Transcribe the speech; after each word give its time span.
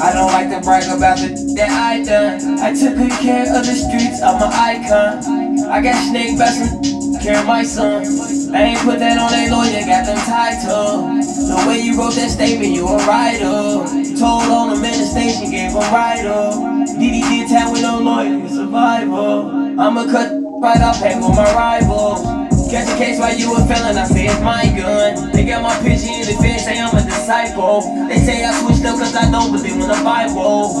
I 0.00 0.12
don't 0.12 0.30
like 0.30 0.48
to 0.50 0.60
brag 0.60 0.86
about 0.86 1.18
the 1.18 1.34
that 1.56 1.70
I 1.70 2.02
done. 2.04 2.58
I 2.60 2.72
took 2.72 2.94
good 2.96 3.10
care 3.18 3.50
of 3.50 3.66
the 3.66 3.74
streets, 3.74 4.22
I'm 4.22 4.38
an 4.38 4.50
icon. 4.54 5.66
I 5.66 5.82
got 5.82 5.98
snake 6.08 6.38
best 6.38 6.78
care 7.20 7.44
my 7.44 7.64
son. 7.64 8.06
I 8.54 8.62
ain't 8.62 8.80
put 8.86 9.00
that 9.00 9.18
on 9.18 9.34
a 9.34 9.50
lawyer, 9.50 9.82
got 9.84 10.06
them 10.06 10.18
title. 10.22 11.18
The 11.18 11.64
way 11.66 11.80
you 11.80 11.98
wrote 11.98 12.14
that 12.14 12.30
statement, 12.30 12.72
you 12.72 12.86
a 12.86 12.96
writer. 13.10 13.82
Told 14.14 14.46
on 14.46 14.70
them 14.70 14.84
in 14.86 14.94
the 14.94 15.06
station, 15.06 15.50
gave 15.50 15.74
them 15.74 15.82
writer. 15.92 16.54
DD 16.94 17.18
did 17.26 17.48
time 17.50 17.72
with 17.72 17.82
no 17.82 17.98
lawyer, 17.98 18.48
survival. 18.48 19.50
I'ma 19.80 20.06
cut 20.06 20.30
right 20.62 20.80
off, 20.80 21.02
hang 21.02 21.18
with 21.18 21.34
my 21.34 21.50
rival. 21.54 22.22
Catch 22.70 22.86
a 22.86 22.96
case 22.98 23.18
while 23.18 23.34
you 23.34 23.50
a 23.56 23.66
felon, 23.66 23.96
I 23.96 24.04
say 24.04 24.26
it's 24.26 24.40
my 24.40 24.62
gun. 24.78 25.32
They 25.32 25.44
got 25.44 25.62
my 25.62 25.74
picture 25.82 26.06
in 26.06 26.22
the 26.22 26.36
fence, 26.38 26.64
say 26.64 26.78
I'm 26.78 26.94
a 26.94 27.00
They 27.28 28.16
say 28.24 28.40
I 28.42 28.58
switched 28.58 28.86
up 28.86 28.98
cause 28.98 29.14
I 29.14 29.30
don't 29.30 29.52
believe 29.52 29.72
in 29.72 29.80
the 29.80 30.00
Bible. 30.02 30.72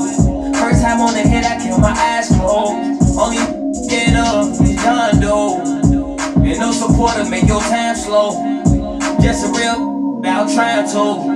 First 0.54 0.80
time 0.80 0.98
on 0.98 1.12
the 1.12 1.20
hit, 1.20 1.44
I 1.44 1.58
kill 1.62 1.76
my 1.78 1.90
ass 1.90 2.30
cold. 2.40 2.72
Only 3.20 3.36
get 3.86 4.16
up 4.16 4.56
John 4.82 5.20
Doe. 5.20 5.60
And 6.42 6.58
no 6.58 6.72
supporter, 6.72 7.26
make 7.28 7.46
your 7.46 7.60
time 7.60 7.94
slow. 7.94 8.32
Just 9.20 9.44
a 9.44 9.48
real 9.52 10.20
about 10.20 10.48
trying 10.48 10.86
to. 10.86 11.28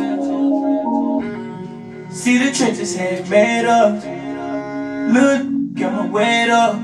See 2.10 2.38
the 2.38 2.50
trenches 2.50 2.96
had 2.96 3.28
made 3.28 3.66
up. 3.66 4.02
Look, 5.12 5.46
got 5.74 5.92
my 5.92 6.06
weight 6.10 6.48
up. 6.48 6.80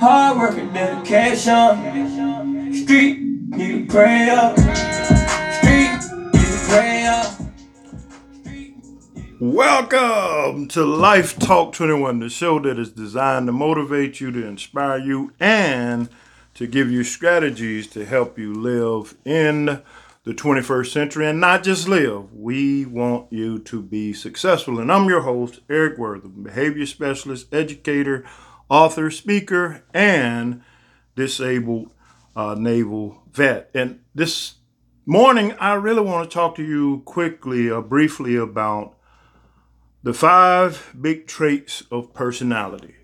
Hard 0.00 0.38
work 0.38 0.58
and 0.58 0.74
dedication. 0.74 2.74
Street 2.74 3.20
need 3.20 3.88
a 3.88 3.92
prayer. 3.92 4.56
Street 5.60 6.00
need 6.34 6.48
a 6.48 6.50
prayer. 6.68 7.01
Welcome 9.44 10.68
to 10.68 10.84
Life 10.84 11.36
Talk 11.36 11.72
21, 11.72 12.20
the 12.20 12.30
show 12.30 12.60
that 12.60 12.78
is 12.78 12.92
designed 12.92 13.48
to 13.48 13.52
motivate 13.52 14.20
you, 14.20 14.30
to 14.30 14.46
inspire 14.46 14.98
you, 14.98 15.32
and 15.40 16.08
to 16.54 16.68
give 16.68 16.92
you 16.92 17.02
strategies 17.02 17.88
to 17.88 18.04
help 18.04 18.38
you 18.38 18.54
live 18.54 19.16
in 19.24 19.82
the 20.22 20.32
21st 20.32 20.92
century 20.92 21.26
and 21.26 21.40
not 21.40 21.64
just 21.64 21.88
live. 21.88 22.32
We 22.32 22.86
want 22.86 23.32
you 23.32 23.58
to 23.58 23.82
be 23.82 24.12
successful. 24.12 24.78
And 24.78 24.92
I'm 24.92 25.08
your 25.08 25.22
host, 25.22 25.58
Eric 25.68 25.98
Wortham, 25.98 26.44
behavior 26.44 26.86
specialist, 26.86 27.52
educator, 27.52 28.24
author, 28.68 29.10
speaker, 29.10 29.82
and 29.92 30.62
disabled 31.16 31.90
uh, 32.36 32.54
naval 32.56 33.24
vet. 33.32 33.70
And 33.74 34.04
this 34.14 34.54
morning, 35.04 35.56
I 35.58 35.74
really 35.74 36.02
want 36.02 36.30
to 36.30 36.32
talk 36.32 36.54
to 36.54 36.64
you 36.64 37.02
quickly 37.04 37.68
or 37.68 37.82
briefly 37.82 38.36
about 38.36 38.98
the 40.02 40.14
five 40.14 40.94
big 41.00 41.26
traits 41.26 41.82
of 41.90 42.12
personality. 42.12 42.94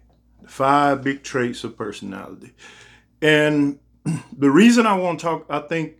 The 0.42 0.48
five 0.48 1.02
big 1.04 1.22
traits 1.22 1.64
of 1.64 1.76
personality. 1.76 2.52
And 3.22 3.78
the 4.36 4.50
reason 4.50 4.86
I 4.86 4.96
want 4.96 5.20
to 5.20 5.26
talk, 5.26 5.46
I 5.48 5.60
think 5.60 5.94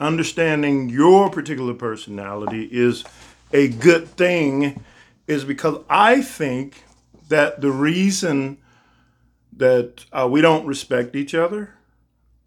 understanding 0.00 0.88
your 0.88 1.30
particular 1.30 1.74
personality 1.74 2.68
is 2.70 3.04
a 3.52 3.68
good 3.68 4.08
thing, 4.08 4.82
is 5.26 5.44
because 5.44 5.82
I 5.88 6.22
think 6.22 6.84
that 7.28 7.60
the 7.60 7.70
reason 7.70 8.58
that 9.56 10.04
uh, 10.12 10.28
we 10.30 10.40
don't 10.40 10.66
respect 10.66 11.16
each 11.16 11.34
other 11.34 11.74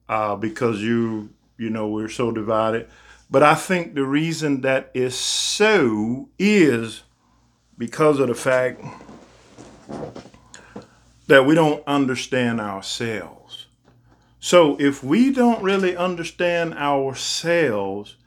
uh, 0.08 0.36
because 0.36 0.82
you 0.82 1.30
you 1.58 1.70
know 1.70 1.88
we're 1.88 2.10
so 2.10 2.32
divided. 2.32 2.88
But 3.32 3.44
I 3.44 3.56
think 3.56 3.94
the 3.94 4.06
reason 4.06 4.62
that 4.62 4.90
is 4.94 5.16
so 5.16 6.30
is 6.40 7.04
because 7.80 8.20
of 8.20 8.28
the 8.28 8.36
fact 8.36 8.84
that 11.28 11.46
we 11.46 11.56
don't 11.56 11.82
understand 11.88 12.60
ourselves. 12.60 13.68
So 14.40 14.78
if 14.80 15.04
we 15.04 15.32
don't 15.32 15.64
really 15.64 15.96
understand 15.96 16.76
ourselves, 16.76 18.18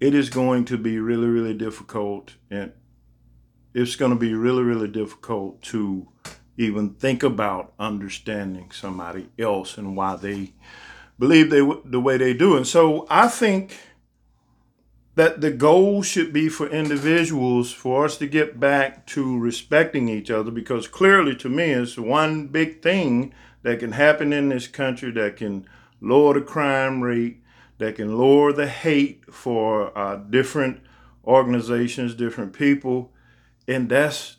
it 0.00 0.14
is 0.14 0.30
going 0.30 0.64
to 0.66 0.78
be 0.78 0.98
really, 0.98 1.28
really 1.28 1.54
difficult 1.54 2.34
and 2.50 2.72
it's 3.74 3.96
going 3.96 4.12
to 4.12 4.18
be 4.18 4.34
really, 4.34 4.62
really 4.62 4.88
difficult 4.88 5.60
to 5.62 6.08
even 6.56 6.90
think 6.94 7.22
about 7.22 7.74
understanding 7.78 8.70
somebody 8.70 9.28
else 9.38 9.76
and 9.76 9.96
why 9.96 10.16
they 10.16 10.52
believe 11.18 11.50
they 11.50 11.60
the 11.84 12.00
way 12.00 12.16
they 12.16 12.32
do. 12.32 12.56
And 12.56 12.66
so 12.66 13.06
I 13.10 13.28
think 13.28 13.76
that 15.14 15.40
the 15.40 15.50
goal 15.50 16.02
should 16.02 16.32
be 16.32 16.48
for 16.48 16.68
individuals 16.68 17.72
for 17.72 18.04
us 18.04 18.16
to 18.18 18.26
get 18.26 18.58
back 18.58 19.06
to 19.06 19.38
respecting 19.38 20.08
each 20.08 20.30
other 20.30 20.50
because 20.50 20.88
clearly 20.88 21.34
to 21.36 21.48
me 21.48 21.70
it's 21.70 21.98
one 21.98 22.46
big 22.48 22.82
thing 22.82 23.32
that 23.62 23.78
can 23.78 23.92
happen 23.92 24.32
in 24.32 24.48
this 24.48 24.66
country 24.66 25.10
that 25.12 25.36
can 25.36 25.66
lower 26.00 26.34
the 26.34 26.40
crime 26.40 27.00
rate 27.00 27.40
that 27.78 27.96
can 27.96 28.16
lower 28.16 28.52
the 28.52 28.68
hate 28.68 29.24
for 29.32 29.96
uh, 29.96 30.16
different 30.16 30.80
organizations 31.24 32.14
different 32.14 32.52
people 32.52 33.12
and 33.68 33.88
that's 33.88 34.36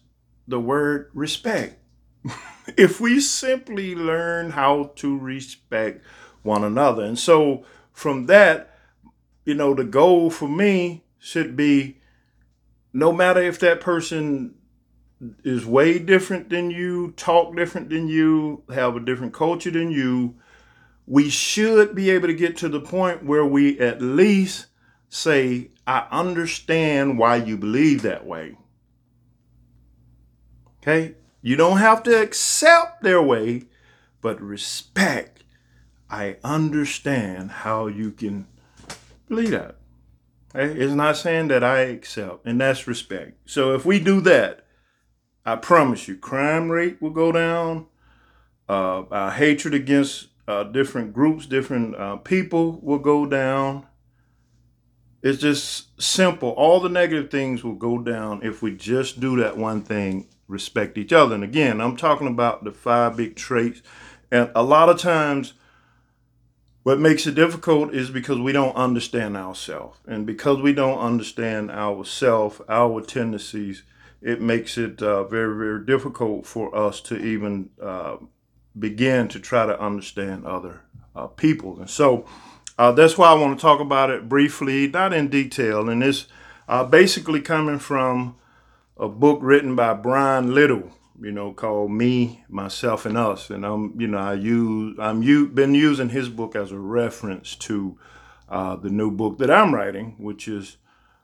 the 0.47 0.59
word 0.59 1.09
respect 1.14 1.80
if 2.78 3.00
we 3.00 3.19
simply 3.19 3.96
learn 3.96 4.52
how 4.52 4.91
to 4.96 5.18
respect 5.18 6.03
one 6.46 6.64
another. 6.64 7.03
And 7.03 7.18
so 7.19 7.66
from 7.91 8.28
that, 8.28 8.75
you 9.45 9.53
know, 9.53 9.73
the 9.73 9.83
goal 9.83 10.29
for 10.29 10.50
me 10.50 11.06
should 11.19 11.56
be 11.56 12.00
no 12.91 13.11
matter 13.11 13.41
if 13.41 13.59
that 13.59 13.79
person 13.79 14.56
is 15.44 15.66
way 15.66 16.00
different 16.00 16.50
than 16.50 16.72
you, 16.72 17.11
talk 17.16 17.55
different 17.55 17.89
than 17.89 18.07
you, 18.07 18.63
have 18.73 18.95
a 18.95 19.00
different 19.00 19.34
culture 19.34 19.72
than 19.72 19.91
you, 19.91 20.35
we 21.07 21.29
should 21.29 21.95
be 21.95 22.09
able 22.09 22.28
to 22.28 22.34
get 22.34 22.57
to 22.57 22.69
the 22.69 22.79
point 22.79 23.23
where 23.23 23.45
we 23.45 23.79
at 23.79 24.01
least 24.01 24.67
say, 25.09 25.72
I 25.85 26.07
understand 26.11 27.19
why 27.19 27.38
you 27.38 27.57
believe 27.57 28.01
that 28.01 28.25
way. 28.25 28.57
Okay? 30.81 31.16
You 31.41 31.55
don't 31.55 31.78
have 31.78 32.01
to 32.03 32.22
accept 32.22 33.03
their 33.03 33.22
way, 33.22 33.63
but 34.22 34.41
respect. 34.41 35.44
I 36.09 36.38
understand 36.44 37.51
how 37.51 37.88
you 37.88 38.11
can 38.11 38.47
believe 39.28 39.52
that. 39.52 39.78
It's 40.53 40.94
not 40.94 41.18
saying 41.18 41.50
that 41.50 41.63
I 41.63 41.80
accept, 41.80 42.46
and 42.46 42.62
that's 42.62 42.88
respect. 42.88 43.50
So 43.50 43.74
if 43.74 43.86
we 43.86 44.00
do 44.00 44.22
that, 44.22 44.66
I 45.46 45.58
promise 45.58 46.08
you, 46.08 46.16
crime 46.16 46.69
rate 46.69 47.02
will 47.02 47.09
go 47.12 47.31
down. 47.31 47.88
Uh, 48.68 49.03
our 49.12 49.31
hatred 49.31 49.74
against 49.74 50.28
uh, 50.47 50.64
different 50.64 51.14
groups, 51.14 51.46
different 51.46 51.96
uh, 51.96 52.16
people 52.18 52.80
will 52.81 53.00
go 53.00 53.25
down. 53.25 53.85
It's 55.22 55.41
just 55.41 56.02
simple. 56.02 56.50
All 56.52 56.80
the 56.80 56.90
negative 56.90 57.30
things 57.30 57.64
will 57.64 57.75
go 57.75 58.00
down 58.00 58.41
if 58.44 58.62
we 58.62 58.75
just 58.75 59.19
do 59.19 59.35
that 59.38 59.58
one 59.58 59.81
thing 59.81 60.28
respect 60.47 60.97
each 60.97 61.14
other. 61.14 61.35
And 61.35 61.44
again, 61.44 61.81
I'm 61.81 61.97
talking 61.97 62.28
about 62.28 62.64
the 62.64 62.72
five 62.72 63.18
big 63.18 63.35
traits. 63.35 63.81
And 64.31 64.50
a 64.56 64.64
lot 64.64 64.90
of 64.90 65.00
times, 65.00 65.53
what 66.85 67.00
makes 67.00 67.25
it 67.25 67.34
difficult 67.34 67.96
is 67.96 68.12
because 68.12 68.38
we 68.38 68.51
don't 68.51 68.75
understand 68.75 69.35
ourselves. 69.35 69.97
And 70.06 70.23
because 70.23 70.62
we 70.62 70.72
don't 70.72 71.00
understand 71.00 71.72
ourselves, 71.72 72.62
our 72.69 73.01
tendencies, 73.01 73.81
it 74.22 74.40
makes 74.40 74.78
it 74.78 75.01
uh, 75.01 75.23
very, 75.23 75.57
very 75.57 75.84
difficult 75.84 76.46
for 76.46 76.75
us 76.75 77.01
to 77.01 77.18
even 77.18 77.72
uh, 77.81 78.18
begin 78.78 79.28
to 79.29 79.40
try 79.40 79.66
to 79.66 79.81
understand 79.81 80.46
other 80.46 80.81
uh, 81.16 81.25
people. 81.25 81.79
And 81.79 81.90
so 81.90 82.28
uh, 82.78 82.91
that's 82.91 83.17
why 83.17 83.29
I 83.29 83.34
want 83.34 83.57
to 83.57 83.62
talk 83.63 83.79
about 83.79 84.12
it 84.12 84.29
briefly, 84.29 84.88
not 84.88 85.12
in 85.12 85.28
detail. 85.28 85.90
And 85.90 86.03
it's 86.03 86.28
uh, 86.67 86.84
basically 86.84 87.41
coming 87.41 87.79
from 87.79 88.35
a 88.96 89.09
book 89.09 89.40
written 89.41 89.75
by 89.75 89.96
Brian 89.96 90.53
Little, 90.53 90.91
you 91.22 91.32
know, 91.32 91.53
called 91.53 91.91
Me, 91.91 92.44
Myself, 92.50 93.06
and 93.06 93.17
Us. 93.17 93.50
And 93.50 93.66
I'm, 93.66 94.00
you 94.00 94.08
know, 94.08 94.17
I 94.17 94.34
use 94.34 94.97
I'm 95.00 95.23
u- 95.23 95.47
been 95.47 95.73
using 95.73 96.09
his 96.09 96.29
book 96.29 96.56
as 96.56 96.72
a 96.72 96.79
reference 96.79 97.56
to 97.58 97.97
uh, 98.50 98.76
the 98.76 98.90
new 98.90 99.12
book 99.12 99.38
that 99.40 99.50
I'm 99.50 99.73
writing, 99.73 100.16
which 100.17 100.47
is 100.47 100.78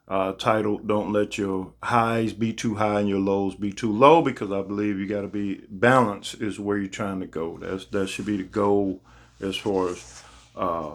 uh, 0.07 0.33
titled 0.33 0.87
"Don't 0.87 1.11
Let 1.11 1.37
Your 1.37 1.73
Highs 1.83 2.33
Be 2.33 2.53
Too 2.53 2.75
High 2.75 3.01
and 3.01 3.09
Your 3.09 3.19
Lows 3.19 3.55
Be 3.55 3.71
Too 3.71 3.91
Low," 3.91 4.21
because 4.21 4.51
I 4.51 4.61
believe 4.61 4.99
you 4.99 5.07
got 5.07 5.21
to 5.21 5.27
be 5.27 5.65
balanced 5.69 6.41
is 6.41 6.59
where 6.59 6.77
you're 6.77 6.89
trying 6.89 7.19
to 7.19 7.27
go. 7.27 7.57
That's 7.57 7.85
that 7.87 8.07
should 8.07 8.25
be 8.25 8.37
the 8.37 8.43
goal 8.43 9.01
as 9.41 9.55
far 9.55 9.89
as 9.89 10.23
uh, 10.55 10.91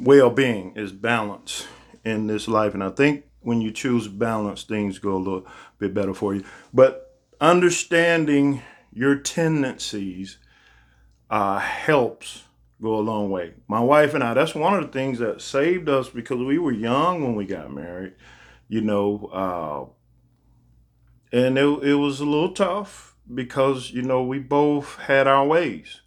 well-being 0.00 0.74
is 0.76 0.92
balance 0.92 1.66
in 2.04 2.26
this 2.26 2.48
life, 2.48 2.74
and 2.74 2.84
I 2.84 2.90
think 2.90 3.24
when 3.40 3.60
you 3.60 3.70
choose 3.70 4.08
balance, 4.08 4.64
things 4.64 4.98
go 4.98 5.16
a 5.16 5.18
little 5.18 5.46
bit 5.78 5.94
better 5.94 6.14
for 6.14 6.34
you. 6.34 6.44
But 6.72 7.03
understanding 7.40 8.62
your 8.92 9.16
tendencies 9.16 10.38
uh, 11.30 11.58
helps 11.58 12.44
go 12.80 12.96
a 12.96 13.00
long 13.00 13.30
way. 13.30 13.54
My 13.66 13.80
wife 13.80 14.14
and 14.14 14.22
I, 14.22 14.34
that's 14.34 14.54
one 14.54 14.74
of 14.74 14.82
the 14.82 14.92
things 14.92 15.18
that 15.18 15.40
saved 15.40 15.88
us 15.88 16.08
because 16.08 16.38
we 16.38 16.58
were 16.58 16.72
young 16.72 17.22
when 17.22 17.34
we 17.34 17.46
got 17.46 17.72
married. 17.72 18.14
You 18.68 18.80
know, 18.80 19.30
uh, 19.32 19.94
and 21.34 21.58
it, 21.58 21.82
it 21.82 21.94
was 21.94 22.20
a 22.20 22.24
little 22.24 22.52
tough 22.52 23.16
because 23.32 23.90
you 23.90 24.02
know 24.02 24.22
we 24.22 24.38
both 24.38 24.96
had 24.96 25.26
our 25.26 25.46
ways 25.46 26.02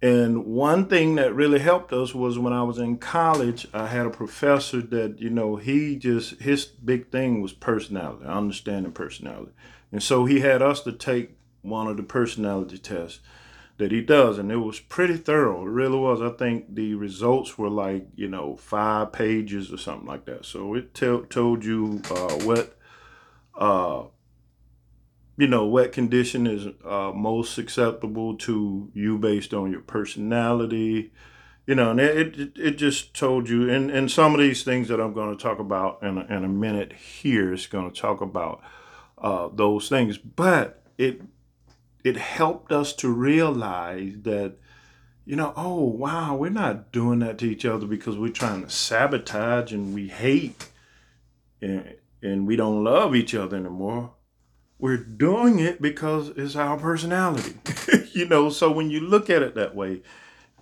and 0.00 0.44
one 0.44 0.86
thing 0.86 1.14
that 1.14 1.34
really 1.34 1.58
helped 1.58 1.92
us 1.92 2.14
was 2.14 2.38
when 2.38 2.52
i 2.52 2.62
was 2.62 2.78
in 2.78 2.98
college 2.98 3.66
i 3.72 3.86
had 3.86 4.06
a 4.06 4.10
professor 4.10 4.82
that 4.82 5.18
you 5.18 5.30
know 5.30 5.56
he 5.56 5.96
just 5.96 6.40
his 6.40 6.66
big 6.66 7.10
thing 7.10 7.40
was 7.40 7.52
personality 7.52 8.24
understanding 8.26 8.92
personality 8.92 9.52
and 9.92 10.02
so 10.02 10.24
he 10.24 10.40
had 10.40 10.62
us 10.62 10.80
to 10.82 10.92
take 10.92 11.36
one 11.60 11.86
of 11.86 11.96
the 11.96 12.02
personality 12.02 12.78
tests 12.78 13.20
that 13.78 13.92
he 13.92 14.00
does 14.00 14.38
and 14.38 14.50
it 14.50 14.56
was 14.56 14.80
pretty 14.80 15.16
thorough. 15.16 15.62
It 15.62 15.70
really 15.70 15.98
was. 15.98 16.20
I 16.20 16.30
think 16.30 16.74
the 16.74 16.94
results 16.94 17.56
were 17.56 17.70
like 17.70 18.06
you 18.16 18.28
know 18.28 18.56
five 18.56 19.12
pages 19.12 19.72
or 19.72 19.76
something 19.76 20.06
like 20.06 20.24
that. 20.26 20.44
So 20.44 20.74
it 20.74 20.94
t- 20.94 21.22
told 21.28 21.64
you 21.64 22.02
uh, 22.10 22.34
what 22.44 22.76
uh, 23.54 24.04
you 25.36 25.46
know 25.46 25.64
what 25.66 25.92
condition 25.92 26.46
is 26.46 26.66
uh, 26.84 27.12
most 27.12 27.58
acceptable 27.58 28.36
to 28.38 28.90
you 28.94 29.18
based 29.18 29.54
on 29.54 29.70
your 29.70 29.80
personality 29.80 31.12
you 31.66 31.74
know 31.74 31.90
and 31.90 32.00
it, 32.00 32.38
it, 32.38 32.52
it 32.56 32.70
just 32.72 33.14
told 33.14 33.48
you 33.48 33.68
and, 33.70 33.90
and 33.90 34.10
some 34.10 34.34
of 34.34 34.40
these 34.40 34.62
things 34.62 34.88
that 34.88 35.00
i'm 35.00 35.12
going 35.12 35.36
to 35.36 35.42
talk 35.42 35.58
about 35.58 36.02
in 36.02 36.18
a, 36.18 36.24
in 36.26 36.44
a 36.44 36.48
minute 36.48 36.92
here 36.92 37.52
is 37.52 37.66
going 37.66 37.90
to 37.90 38.00
talk 38.00 38.20
about 38.20 38.60
uh, 39.22 39.48
those 39.54 39.88
things 39.88 40.18
but 40.18 40.82
it 40.98 41.22
it 42.04 42.16
helped 42.16 42.72
us 42.72 42.92
to 42.92 43.08
realize 43.08 44.12
that 44.22 44.56
you 45.24 45.36
know 45.36 45.52
oh 45.56 45.80
wow 45.84 46.34
we're 46.34 46.50
not 46.50 46.92
doing 46.92 47.20
that 47.20 47.38
to 47.38 47.46
each 47.46 47.64
other 47.64 47.86
because 47.86 48.18
we're 48.18 48.28
trying 48.28 48.62
to 48.62 48.70
sabotage 48.70 49.72
and 49.72 49.94
we 49.94 50.08
hate 50.08 50.68
and, 51.62 51.94
and 52.20 52.46
we 52.46 52.56
don't 52.56 52.84
love 52.84 53.14
each 53.14 53.34
other 53.34 53.56
anymore. 53.56 54.12
We're 54.78 54.96
doing 54.96 55.60
it 55.60 55.80
because 55.80 56.30
it's 56.30 56.56
our 56.56 56.76
personality 56.76 57.54
you 58.12 58.26
know? 58.26 58.50
So 58.50 58.70
when 58.70 58.90
you 58.90 59.00
look 59.00 59.30
at 59.30 59.42
it 59.42 59.54
that 59.54 59.74
way 59.74 60.02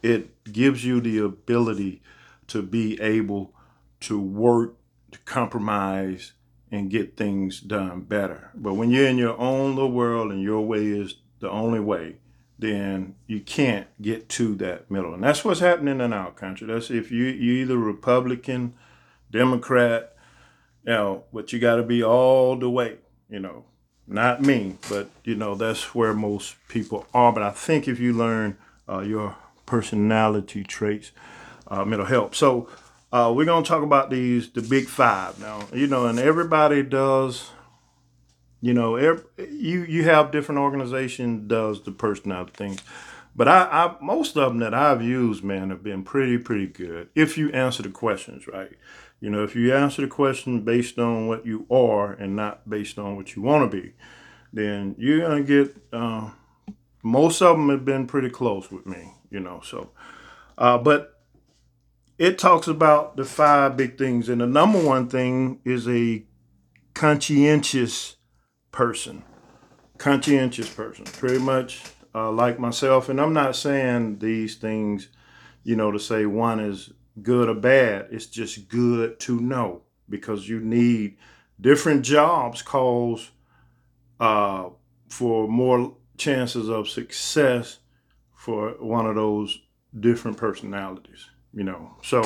it 0.03 0.45
gives 0.45 0.85
you 0.85 1.01
the 1.01 1.19
ability 1.19 2.03
to 2.49 2.63
be 2.63 3.01
able 3.01 3.55
to 4.01 4.21
work 4.21 4.77
to 5.13 5.19
compromise 5.21 6.33
and 6.71 6.91
get 6.91 7.17
things 7.17 7.61
done 7.61 8.01
better 8.01 8.51
but 8.55 8.75
when 8.75 8.91
you're 8.91 9.09
in 9.09 9.19
your 9.19 9.39
own 9.39 9.75
little 9.75 9.91
world 9.91 10.33
and 10.33 10.43
your 10.43 10.61
way 10.61 10.87
is 10.87 11.17
the 11.41 11.51
only 11.51 11.81
way, 11.81 12.17
then 12.59 13.15
you 13.27 13.41
can't 13.41 13.89
get 14.01 14.29
to 14.29 14.55
that 14.57 14.91
middle. 14.91 15.15
And 15.15 15.25
that's 15.25 15.45
what's 15.45 15.61
happening 15.61 16.01
in 16.01 16.13
our 16.13 16.31
country. 16.31 16.67
That's 16.67 16.91
if 16.91 17.11
you 17.11 17.25
you 17.25 17.55
either 17.63 17.77
Republican, 17.77 18.75
Democrat, 19.31 20.15
you 20.87 20.93
know, 20.93 21.25
but 21.33 21.53
you 21.53 21.59
got 21.59 21.77
to 21.77 21.83
be 21.83 22.05
all 22.05 22.57
the 22.57 22.71
way. 22.71 22.99
You 23.29 23.41
know, 23.41 23.65
not 24.07 24.43
me, 24.43 24.77
but 24.89 25.09
you 25.25 25.35
know 25.35 25.55
that's 25.55 25.95
where 25.95 26.13
most 26.13 26.57
people 26.69 27.07
are. 27.15 27.33
But 27.33 27.43
I 27.43 27.51
think 27.51 27.89
if 27.89 27.99
you 27.99 28.13
learn 28.13 28.59
uh, 28.89 29.01
your 29.01 29.37
personality 29.65 30.63
traits, 30.63 31.13
um, 31.69 31.93
it'll 31.93 32.07
help. 32.07 32.35
So. 32.35 32.69
Uh, 33.13 33.33
we're 33.35 33.45
gonna 33.45 33.65
talk 33.65 33.83
about 33.83 34.11
these 34.11 34.51
the 34.51 34.63
big 34.63 34.87
five 34.87 35.39
now. 35.41 35.67
You 35.73 35.87
know, 35.87 36.07
and 36.07 36.19
everybody 36.19 36.83
does 36.83 37.51
you 38.61 38.75
know, 38.75 38.97
every, 38.97 39.25
you 39.39 39.85
you 39.85 40.05
have 40.05 40.31
different 40.31 40.61
organization 40.61 41.49
does 41.49 41.83
the 41.83 41.93
personality 41.93 42.53
things, 42.55 42.81
but 43.35 43.49
I, 43.49 43.63
I 43.71 43.97
most 44.03 44.37
of 44.37 44.53
them 44.53 44.59
that 44.59 44.75
I've 44.75 45.03
used, 45.03 45.43
man, 45.43 45.71
have 45.71 45.83
been 45.83 46.03
pretty 46.03 46.37
pretty 46.39 46.67
good 46.67 47.09
if 47.15 47.39
you 47.39 47.51
answer 47.53 47.83
the 47.83 47.91
questions 47.91 48.47
right. 48.47 48.73
You 49.21 49.31
know, 49.31 49.45
if 49.45 49.55
you 49.55 49.75
answer 49.75 50.03
the 50.03 50.09
question 50.09 50.63
based 50.63 50.99
on 50.99 51.27
what 51.27 51.45
you 51.45 51.67
are 51.71 52.13
and 52.13 52.37
not 52.37 52.69
based 52.69 52.99
on 52.99 53.17
what 53.17 53.37
you 53.37 53.43
want 53.43 53.71
to 53.71 53.81
be, 53.81 53.95
then 54.53 54.95
you're 54.99 55.21
gonna 55.21 55.43
get. 55.43 55.77
Uh, 55.93 56.31
most 57.03 57.41
of 57.41 57.57
them 57.57 57.71
have 57.71 57.87
been 57.87 58.07
pretty 58.07 58.29
close 58.29 58.71
with 58.71 58.85
me, 58.85 59.15
you 59.31 59.41
know. 59.41 59.63
So, 59.65 59.91
uh, 60.59 60.77
but 60.77 61.20
it 62.21 62.39
talks 62.39 62.69
about 62.69 63.17
the 63.17 63.25
five 63.25 63.79
big 63.79 63.97
things, 63.97 64.29
and 64.29 64.43
the 64.43 64.47
number 64.47 64.79
one 64.79 65.09
thing 65.09 65.59
is 65.65 65.89
a 65.89 66.23
conscientious 66.93 68.17
person, 68.73 69.25
conscientious 69.97 70.69
person, 70.69 71.07
pretty 71.07 71.39
much 71.39 71.81
uh, 72.15 72.31
like 72.31 72.59
myself. 72.59 73.09
And 73.09 73.19
I'm 73.19 73.33
not 73.33 73.57
saying 73.57 74.19
these 74.19 74.57
things, 74.57 75.09
you 75.65 75.77
know, 75.77 75.91
to 75.91 75.99
say 75.99 76.27
one 76.27 76.61
is 76.61 76.93
good 77.23 77.49
or 77.49 77.55
bad. 77.55 78.09
It's 78.11 78.27
just 78.27 78.69
good 78.69 79.19
to 79.21 79.41
know 79.41 79.85
because 80.07 80.47
you 80.47 80.61
need 80.61 81.17
different 81.59 82.05
jobs 82.05 82.61
cause 82.61 83.31
uh, 84.21 84.69
for 85.09 85.49
more 85.49 85.97
chances 86.19 86.69
of 86.69 86.87
success 86.87 87.79
for 88.35 88.73
one 88.73 89.07
of 89.07 89.15
those 89.15 89.59
different 89.99 90.37
personalities, 90.37 91.30
you 91.53 91.65
know. 91.65 91.97
So 92.03 92.23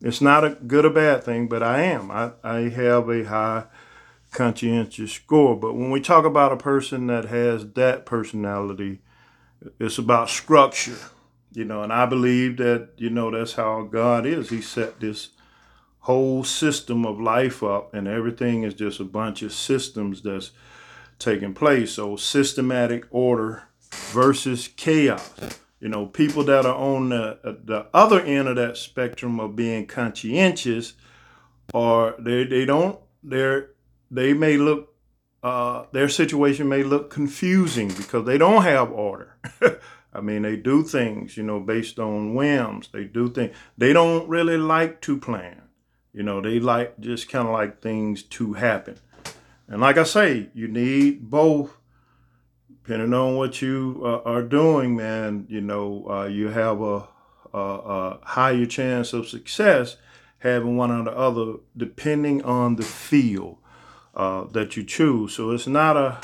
it's 0.00 0.20
not 0.20 0.44
a 0.44 0.50
good 0.50 0.84
or 0.84 0.90
bad 0.90 1.24
thing, 1.24 1.48
but 1.48 1.62
I 1.62 1.82
am. 1.82 2.10
I, 2.10 2.32
I 2.42 2.68
have 2.68 3.08
a 3.08 3.24
high 3.24 3.64
conscientious 4.32 5.12
score. 5.12 5.56
But 5.56 5.74
when 5.74 5.90
we 5.90 6.00
talk 6.00 6.24
about 6.24 6.52
a 6.52 6.56
person 6.56 7.06
that 7.06 7.26
has 7.26 7.66
that 7.72 8.06
personality, 8.06 9.00
it's 9.80 9.98
about 9.98 10.28
structure, 10.28 10.98
you 11.52 11.64
know, 11.64 11.82
and 11.82 11.92
I 11.92 12.06
believe 12.06 12.58
that, 12.58 12.90
you 12.98 13.10
know, 13.10 13.30
that's 13.30 13.54
how 13.54 13.82
God 13.82 14.26
is. 14.26 14.50
He 14.50 14.60
set 14.60 15.00
this 15.00 15.30
whole 16.00 16.44
system 16.44 17.04
of 17.04 17.20
life 17.20 17.62
up, 17.62 17.92
and 17.94 18.06
everything 18.06 18.62
is 18.62 18.74
just 18.74 19.00
a 19.00 19.04
bunch 19.04 19.42
of 19.42 19.52
systems 19.52 20.22
that's 20.22 20.52
taking 21.18 21.54
place. 21.54 21.92
So, 21.92 22.16
systematic 22.16 23.06
order 23.10 23.64
versus 24.12 24.68
chaos. 24.68 25.32
You 25.80 25.88
know, 25.88 26.06
people 26.06 26.42
that 26.44 26.64
are 26.64 26.74
on 26.74 27.10
the, 27.10 27.38
the 27.42 27.86
other 27.92 28.20
end 28.20 28.48
of 28.48 28.56
that 28.56 28.76
spectrum 28.76 29.38
of 29.38 29.56
being 29.56 29.86
conscientious, 29.86 30.94
or 31.74 32.14
they, 32.18 32.44
they 32.44 32.64
don't, 32.64 32.98
they're 33.22 33.70
they 34.10 34.32
may 34.32 34.56
look 34.56 34.94
uh, 35.42 35.84
their 35.92 36.08
situation 36.08 36.68
may 36.68 36.82
look 36.82 37.10
confusing 37.10 37.88
because 37.88 38.26
they 38.26 38.38
don't 38.38 38.62
have 38.62 38.90
order. 38.90 39.36
I 40.12 40.20
mean, 40.20 40.42
they 40.42 40.56
do 40.56 40.82
things, 40.82 41.36
you 41.36 41.42
know, 41.42 41.60
based 41.60 41.98
on 41.98 42.34
whims. 42.34 42.88
They 42.88 43.04
do 43.04 43.28
things. 43.30 43.54
They 43.76 43.92
don't 43.92 44.28
really 44.28 44.56
like 44.56 45.00
to 45.02 45.18
plan. 45.18 45.62
You 46.12 46.22
know, 46.22 46.40
they 46.40 46.58
like 46.58 46.98
just 46.98 47.28
kind 47.28 47.46
of 47.46 47.52
like 47.52 47.80
things 47.80 48.22
to 48.22 48.54
happen. 48.54 48.96
And 49.68 49.80
like 49.80 49.98
I 49.98 50.04
say, 50.04 50.48
you 50.54 50.66
need 50.66 51.30
both. 51.30 51.76
Depending 52.86 53.14
on 53.14 53.34
what 53.34 53.60
you 53.60 54.00
uh, 54.04 54.20
are 54.24 54.44
doing, 54.44 54.94
man, 54.94 55.44
you 55.48 55.60
know, 55.60 56.06
uh, 56.08 56.26
you 56.26 56.46
have 56.50 56.80
a, 56.80 57.08
a, 57.52 57.58
a 57.58 58.18
higher 58.22 58.64
chance 58.64 59.12
of 59.12 59.26
success 59.26 59.96
having 60.38 60.76
one 60.76 60.92
or 60.92 61.02
the 61.02 61.10
other, 61.10 61.54
depending 61.76 62.44
on 62.44 62.76
the 62.76 62.84
field 62.84 63.58
uh, 64.14 64.44
that 64.52 64.76
you 64.76 64.84
choose. 64.84 65.34
So 65.34 65.50
it's 65.50 65.66
not 65.66 65.96
a, 65.96 66.20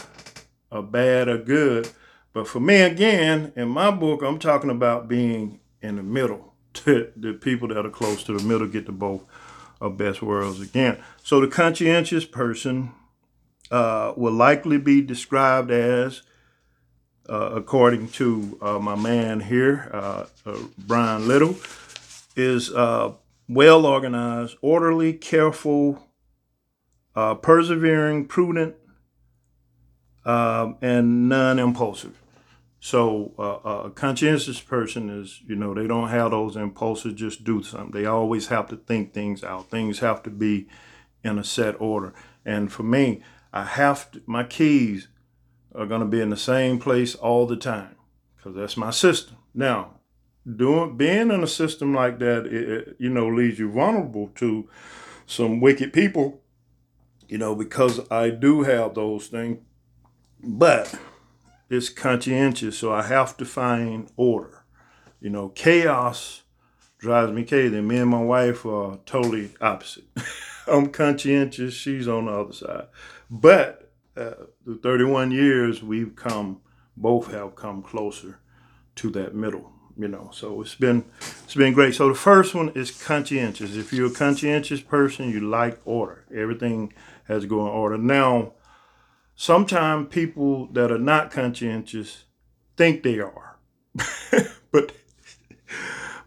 a 0.70 0.82
bad 0.82 1.26
or 1.26 1.38
good. 1.38 1.90
But 2.32 2.46
for 2.46 2.60
me, 2.60 2.82
again, 2.82 3.52
in 3.56 3.68
my 3.68 3.90
book, 3.90 4.22
I'm 4.22 4.38
talking 4.38 4.70
about 4.70 5.08
being 5.08 5.58
in 5.80 5.96
the 5.96 6.04
middle. 6.04 6.54
the 6.84 7.36
people 7.40 7.66
that 7.68 7.84
are 7.84 7.90
close 7.90 8.22
to 8.22 8.38
the 8.38 8.44
middle 8.44 8.68
get 8.68 8.86
the 8.86 8.92
both 8.92 9.24
of 9.80 9.96
best 9.96 10.22
worlds 10.22 10.60
again. 10.60 11.02
So 11.24 11.40
the 11.40 11.48
conscientious 11.48 12.24
person 12.24 12.92
uh, 13.72 14.12
will 14.16 14.32
likely 14.32 14.78
be 14.78 15.00
described 15.00 15.72
as, 15.72 16.22
uh, 17.28 17.52
according 17.54 18.08
to 18.08 18.58
uh, 18.60 18.78
my 18.78 18.94
man 18.94 19.40
here, 19.40 19.90
uh, 19.92 20.26
uh, 20.44 20.58
Brian 20.78 21.28
Little, 21.28 21.56
is 22.36 22.70
well 23.48 23.86
organized, 23.86 24.56
orderly, 24.62 25.12
careful, 25.12 26.08
persevering, 27.14 28.26
prudent, 28.26 28.74
um, 30.24 30.76
and 30.80 31.28
non-impulsive. 31.28 32.18
So 32.84 33.32
uh, 33.38 33.86
a 33.86 33.90
conscientious 33.90 34.60
person 34.60 35.08
is, 35.08 35.40
you 35.46 35.54
know, 35.54 35.72
they 35.72 35.86
don't 35.86 36.08
have 36.08 36.32
those 36.32 36.56
impulses 36.56 37.14
just 37.14 37.44
do 37.44 37.62
something. 37.62 37.92
They 37.92 38.06
always 38.06 38.48
have 38.48 38.68
to 38.70 38.76
think 38.76 39.12
things 39.12 39.44
out. 39.44 39.70
Things 39.70 40.00
have 40.00 40.22
to 40.24 40.30
be 40.30 40.66
in 41.22 41.38
a 41.38 41.44
set 41.44 41.80
order. 41.80 42.12
And 42.44 42.72
for 42.72 42.82
me, 42.82 43.22
I 43.52 43.62
have 43.62 44.10
to, 44.12 44.22
my 44.26 44.42
keys 44.42 45.06
are 45.74 45.86
going 45.86 46.00
to 46.00 46.06
be 46.06 46.20
in 46.20 46.30
the 46.30 46.36
same 46.36 46.78
place 46.78 47.14
all 47.14 47.46
the 47.46 47.56
time 47.56 47.96
because 48.36 48.54
that's 48.54 48.76
my 48.76 48.90
system. 48.90 49.36
Now, 49.54 50.00
doing 50.56 50.96
being 50.96 51.30
in 51.30 51.42
a 51.42 51.46
system 51.46 51.94
like 51.94 52.18
that, 52.18 52.46
it, 52.46 52.68
it, 52.70 52.96
you 52.98 53.10
know, 53.10 53.28
leaves 53.28 53.58
you 53.58 53.70
vulnerable 53.70 54.30
to 54.36 54.68
some 55.26 55.60
wicked 55.60 55.92
people 55.92 56.42
you 57.32 57.38
know, 57.38 57.54
because 57.54 57.98
I 58.10 58.28
do 58.28 58.60
have 58.64 58.94
those 58.94 59.28
things, 59.28 59.56
but 60.44 60.94
it's 61.70 61.88
conscientious, 61.88 62.78
so 62.78 62.92
I 62.92 63.04
have 63.04 63.38
to 63.38 63.46
find 63.46 64.10
order. 64.18 64.64
You 65.18 65.30
know, 65.30 65.48
chaos 65.48 66.42
drives 66.98 67.32
me 67.32 67.46
crazy. 67.46 67.80
Me 67.80 67.96
and 67.96 68.10
my 68.10 68.20
wife 68.20 68.66
are 68.66 68.98
totally 69.06 69.48
opposite. 69.62 70.04
I'm 70.66 70.88
conscientious, 70.88 71.72
she's 71.72 72.06
on 72.06 72.26
the 72.26 72.32
other 72.32 72.52
side. 72.52 72.88
But 73.30 73.81
uh, 74.16 74.32
through 74.64 74.80
31 74.80 75.30
years, 75.30 75.82
we've 75.82 76.14
come, 76.16 76.60
both 76.96 77.30
have 77.32 77.56
come 77.56 77.82
closer 77.82 78.40
to 78.96 79.10
that 79.10 79.34
middle. 79.34 79.72
You 79.96 80.08
know, 80.08 80.30
so 80.32 80.62
it's 80.62 80.74
been 80.74 81.04
it's 81.44 81.54
been 81.54 81.74
great. 81.74 81.94
So 81.94 82.08
the 82.08 82.14
first 82.14 82.54
one 82.54 82.70
is 82.70 82.90
conscientious. 82.90 83.76
If 83.76 83.92
you're 83.92 84.10
a 84.10 84.14
conscientious 84.14 84.80
person, 84.80 85.28
you 85.28 85.40
like 85.40 85.80
order. 85.84 86.24
Everything 86.34 86.94
has 87.24 87.42
to 87.42 87.48
go 87.48 87.60
in 87.66 87.72
order. 87.72 87.98
Now, 87.98 88.54
sometimes 89.34 90.08
people 90.08 90.66
that 90.68 90.90
are 90.90 90.98
not 90.98 91.30
conscientious 91.30 92.24
think 92.78 93.02
they 93.02 93.20
are, 93.20 93.58
but 94.72 94.92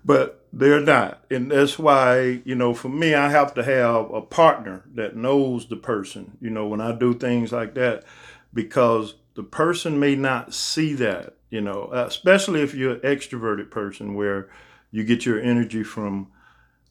but 0.05 0.44
they're 0.55 0.79
not. 0.79 1.25
And 1.29 1.51
that's 1.51 1.77
why, 1.77 2.41
you 2.45 2.55
know, 2.55 2.73
for 2.73 2.87
me, 2.87 3.13
I 3.13 3.29
have 3.29 3.53
to 3.55 3.63
have 3.63 4.09
a 4.11 4.21
partner 4.21 4.85
that 4.93 5.13
knows 5.17 5.67
the 5.67 5.75
person, 5.75 6.37
you 6.39 6.49
know, 6.49 6.65
when 6.65 6.79
I 6.79 6.93
do 6.93 7.13
things 7.13 7.51
like 7.51 7.75
that, 7.75 8.05
because 8.53 9.15
the 9.33 9.43
person 9.43 9.99
may 9.99 10.15
not 10.15 10.53
see 10.53 10.93
that, 10.93 11.35
you 11.49 11.59
know, 11.59 11.89
especially 11.91 12.61
if 12.61 12.73
you're 12.73 12.93
an 12.93 12.99
extroverted 13.01 13.69
person 13.69 14.15
where 14.15 14.49
you 14.91 15.03
get 15.03 15.25
your 15.25 15.41
energy 15.41 15.83
from 15.83 16.31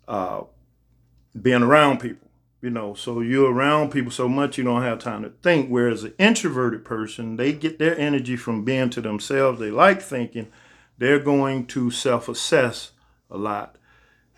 uh, 0.07 0.43
being 1.41 1.63
around 1.63 2.01
people, 2.01 2.29
you 2.61 2.69
know, 2.69 2.93
so 2.93 3.23
you're 3.23 3.51
around 3.51 3.93
people 3.93 4.13
so 4.13 4.29
much 4.29 4.59
you 4.59 4.65
don't 4.65 4.83
have 4.83 4.99
time 4.99 5.23
to 5.23 5.31
think. 5.43 5.71
Whereas 5.71 6.05
an 6.05 6.13
introverted 6.19 6.85
person, 6.85 7.37
they 7.37 7.55
get 7.55 7.79
their 7.79 7.99
energy 7.99 8.37
from 8.37 8.63
being 8.63 8.91
to 8.91 9.01
themselves. 9.01 9.59
They 9.59 9.71
like 9.71 10.03
thinking. 10.03 10.49
They're 10.99 11.19
going 11.19 11.67
to 11.69 11.91
self 11.91 12.29
assess 12.29 12.91
a 13.35 13.37
lot. 13.37 13.77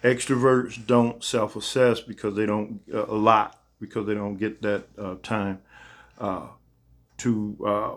Extroverts 0.03 0.85
don't 0.87 1.23
self 1.23 1.57
assess 1.57 2.01
because 2.01 2.35
they 2.37 2.47
don't, 2.47 2.81
uh, 2.93 3.07
a 3.07 3.15
lot, 3.15 3.61
because 3.81 4.07
they 4.07 4.15
don't 4.15 4.37
get 4.37 4.63
that 4.63 4.85
uh, 4.99 5.17
time 5.23 5.61
uh, 6.19 6.49
to, 7.19 7.57
uh, 7.67 7.95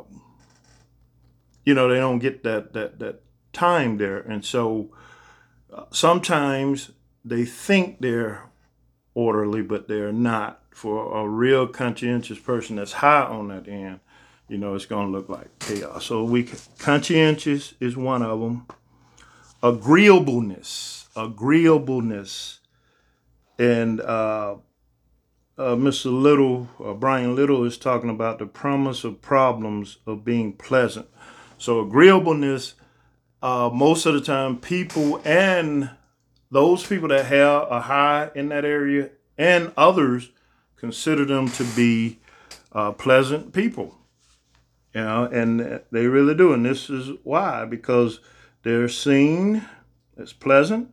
you 1.65 1.73
know, 1.73 1.87
they 1.89 1.97
don't 1.97 2.19
get 2.19 2.43
that, 2.43 2.73
that, 2.73 2.99
that 2.99 3.21
time 3.53 3.97
there. 3.97 4.19
And 4.19 4.43
so 4.43 4.91
uh, 5.73 5.85
sometimes 5.91 6.91
they 7.23 7.45
think 7.45 7.99
they're 7.99 8.49
orderly, 9.13 9.61
but 9.61 9.87
they're 9.87 10.13
not. 10.13 10.61
For 10.71 11.17
a 11.17 11.27
real 11.27 11.67
conscientious 11.67 12.39
person 12.39 12.77
that's 12.77 12.93
high 12.93 13.23
on 13.23 13.49
that 13.49 13.67
end, 13.67 13.99
you 14.47 14.57
know, 14.57 14.75
it's 14.75 14.85
going 14.85 15.07
to 15.07 15.11
look 15.11 15.27
like 15.27 15.59
chaos. 15.59 16.05
So 16.05 16.23
we 16.23 16.49
conscientious 16.77 17.73
is 17.81 17.97
one 17.97 18.21
of 18.21 18.39
them 18.39 18.65
agreeableness, 19.61 21.09
agreeableness, 21.15 22.59
and 23.57 23.99
uh, 24.01 24.55
uh, 25.57 25.75
Mr. 25.75 26.05
Little, 26.05 26.69
uh, 26.83 26.93
Brian 26.93 27.35
Little, 27.35 27.65
is 27.65 27.77
talking 27.77 28.09
about 28.09 28.39
the 28.39 28.45
promise 28.45 29.03
of 29.03 29.21
problems 29.21 29.97
of 30.07 30.23
being 30.23 30.53
pleasant. 30.53 31.07
So 31.57 31.81
agreeableness, 31.81 32.75
uh, 33.41 33.69
most 33.73 34.05
of 34.05 34.13
the 34.13 34.21
time, 34.21 34.57
people 34.57 35.21
and 35.25 35.89
those 36.49 36.85
people 36.85 37.09
that 37.09 37.25
have 37.25 37.67
a 37.69 37.81
high 37.81 38.31
in 38.33 38.49
that 38.49 38.65
area 38.65 39.09
and 39.37 39.71
others 39.77 40.31
consider 40.77 41.25
them 41.25 41.49
to 41.49 41.63
be 41.75 42.19
uh, 42.71 42.93
pleasant 42.93 43.53
people. 43.53 43.95
You 44.93 45.01
know, 45.01 45.25
and 45.25 45.81
they 45.91 46.07
really 46.07 46.33
do. 46.33 46.53
And 46.53 46.65
this 46.65 46.89
is 46.89 47.11
why, 47.23 47.65
because 47.65 48.21
they're 48.63 48.89
seen 48.89 49.65
as 50.17 50.33
pleasant, 50.33 50.91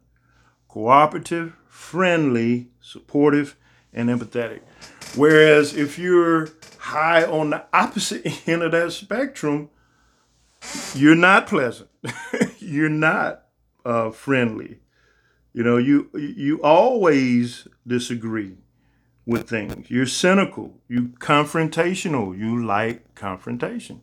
cooperative, 0.69 1.57
friendly, 1.69 2.69
supportive, 2.81 3.57
and 3.93 4.09
empathetic. 4.09 4.61
Whereas 5.15 5.75
if 5.75 5.99
you're 5.99 6.51
high 6.79 7.25
on 7.25 7.51
the 7.51 7.65
opposite 7.73 8.27
end 8.49 8.63
of 8.63 8.73
that 8.73 8.93
spectrum, 8.93 9.71
you're 10.95 11.15
not 11.15 11.47
pleasant. 11.47 11.89
you're 12.59 12.89
not 12.89 13.47
uh, 13.85 14.11
friendly. 14.11 14.81
You 15.53 15.63
know, 15.63 15.79
you 15.79 16.11
you 16.15 16.61
always 16.63 17.67
disagree 17.87 18.59
with 19.25 19.49
things. 19.49 19.91
You're 19.91 20.07
cynical. 20.07 20.75
You 20.87 21.15
confrontational. 21.19 22.37
You 22.37 22.65
like 22.65 23.15
confrontation. 23.15 24.03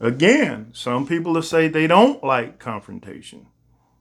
Again, 0.00 0.70
some 0.72 1.06
people 1.06 1.32
will 1.32 1.42
say 1.42 1.66
they 1.66 1.88
don't 1.88 2.22
like 2.22 2.60
confrontation, 2.60 3.48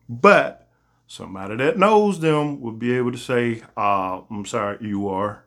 but 0.08 0.68
somebody 1.08 1.56
that 1.56 1.78
knows 1.78 2.20
them 2.20 2.62
will 2.62 2.74
be 2.74 2.96
able 2.96 3.12
to 3.12 3.18
say, 3.18 3.64
uh, 3.76 4.22
I'm 4.30 4.46
sorry, 4.46 4.78
you 4.82 5.08
are. 5.10 5.44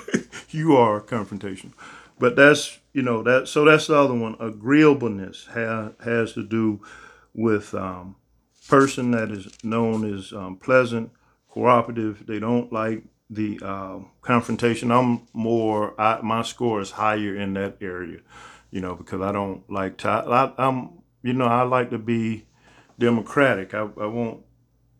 you 0.50 0.76
are 0.76 1.00
confrontation. 1.00 1.72
But 2.18 2.36
that's, 2.36 2.78
you 2.92 3.02
know, 3.02 3.22
that 3.22 3.48
so 3.48 3.64
that's 3.64 3.86
the 3.86 3.96
other 3.96 4.14
one. 4.14 4.36
Agreeableness 4.38 5.48
ha- 5.52 5.92
has 6.04 6.34
to 6.34 6.44
do 6.44 6.82
with 7.32 7.74
um, 7.74 8.16
person 8.68 9.10
that 9.12 9.30
is 9.30 9.48
known 9.64 10.14
as 10.14 10.32
um, 10.32 10.56
pleasant, 10.56 11.10
cooperative. 11.48 12.26
They 12.26 12.38
don't 12.38 12.70
like 12.70 13.04
the 13.30 13.58
uh, 13.62 13.98
confrontation. 14.20 14.92
I'm 14.92 15.22
more, 15.32 15.98
I, 15.98 16.20
my 16.22 16.42
score 16.42 16.82
is 16.82 16.92
higher 16.92 17.34
in 17.34 17.54
that 17.54 17.78
area 17.80 18.20
you 18.74 18.80
know, 18.80 18.96
because 18.96 19.22
I 19.22 19.30
don't 19.30 19.62
like 19.70 19.98
to. 19.98 20.08
I, 20.08 20.52
am 20.58 20.98
you 21.22 21.32
know, 21.32 21.46
I 21.46 21.62
like 21.62 21.90
to 21.90 21.98
be 21.98 22.44
democratic. 22.98 23.72
I, 23.72 23.82
I 23.82 24.06
want 24.06 24.40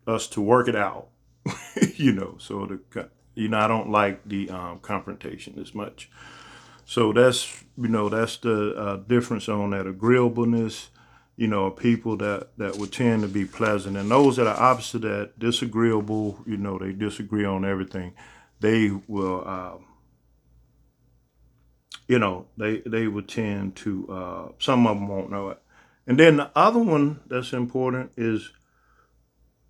us 0.07 0.27
to 0.27 0.41
work 0.41 0.69
it 0.69 0.77
out, 0.77 1.09
you 1.95 2.13
know. 2.13 2.37
So 2.39 2.65
the, 2.65 3.09
you 3.35 3.49
know, 3.49 3.59
I 3.59 3.67
don't 3.67 3.89
like 3.91 4.25
the 4.25 4.49
um, 4.49 4.79
confrontation 4.79 5.59
as 5.59 5.75
much. 5.75 6.09
So 6.85 7.11
that's 7.11 7.65
you 7.77 7.89
know 7.89 8.07
that's 8.07 8.37
the 8.37 8.75
uh, 8.75 8.95
difference 8.95 9.49
on 9.49 9.71
that 9.71 9.87
agreeableness. 9.87 10.89
You 11.35 11.47
know, 11.47 11.69
people 11.69 12.15
that 12.17 12.57
that 12.57 12.77
would 12.77 12.93
tend 12.93 13.23
to 13.23 13.27
be 13.27 13.43
pleasant, 13.43 13.97
and 13.97 14.09
those 14.09 14.37
that 14.37 14.47
are 14.47 14.57
opposite 14.57 15.01
that 15.01 15.37
disagreeable. 15.37 16.39
You 16.47 16.55
know, 16.55 16.79
they 16.79 16.93
disagree 16.93 17.43
on 17.43 17.65
everything. 17.65 18.13
They 18.61 18.91
will. 19.09 19.43
Uh, 19.45 19.94
you 22.07 22.19
know, 22.19 22.45
they 22.57 22.81
they 22.85 23.07
would 23.07 23.27
tend 23.27 23.75
to. 23.77 24.07
Uh, 24.09 24.51
some 24.59 24.85
of 24.87 24.97
them 24.97 25.07
won't 25.07 25.31
know 25.31 25.49
it. 25.49 25.61
And 26.07 26.19
then 26.19 26.37
the 26.37 26.51
other 26.55 26.79
one 26.79 27.19
that's 27.27 27.53
important 27.53 28.11
is 28.15 28.51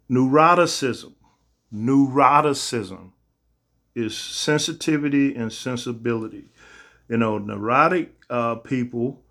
neuroticism. 0.09 1.13
Neuroticism 1.73 3.11
is 3.95 4.17
sensitivity 4.17 5.33
and 5.35 5.51
sensibility. 5.51 6.45
You 7.07 7.17
know, 7.17 7.37
neurotic 7.37 8.13
uh, 8.29 8.55
people 8.55 9.23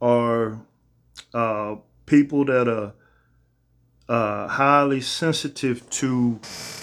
are 0.00 0.60
uh, 1.34 1.76
people 2.04 2.44
that 2.44 2.68
are 2.68 2.92
uh, 4.08 4.46
highly 4.46 5.00
sensitive 5.00 5.88
to 5.90 6.38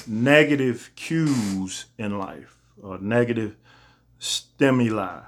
negative 0.08 0.92
cues 0.96 1.86
in 1.98 2.20
life 2.20 2.58
or 2.82 2.98
negative 2.98 3.56
stimuli 4.20 5.22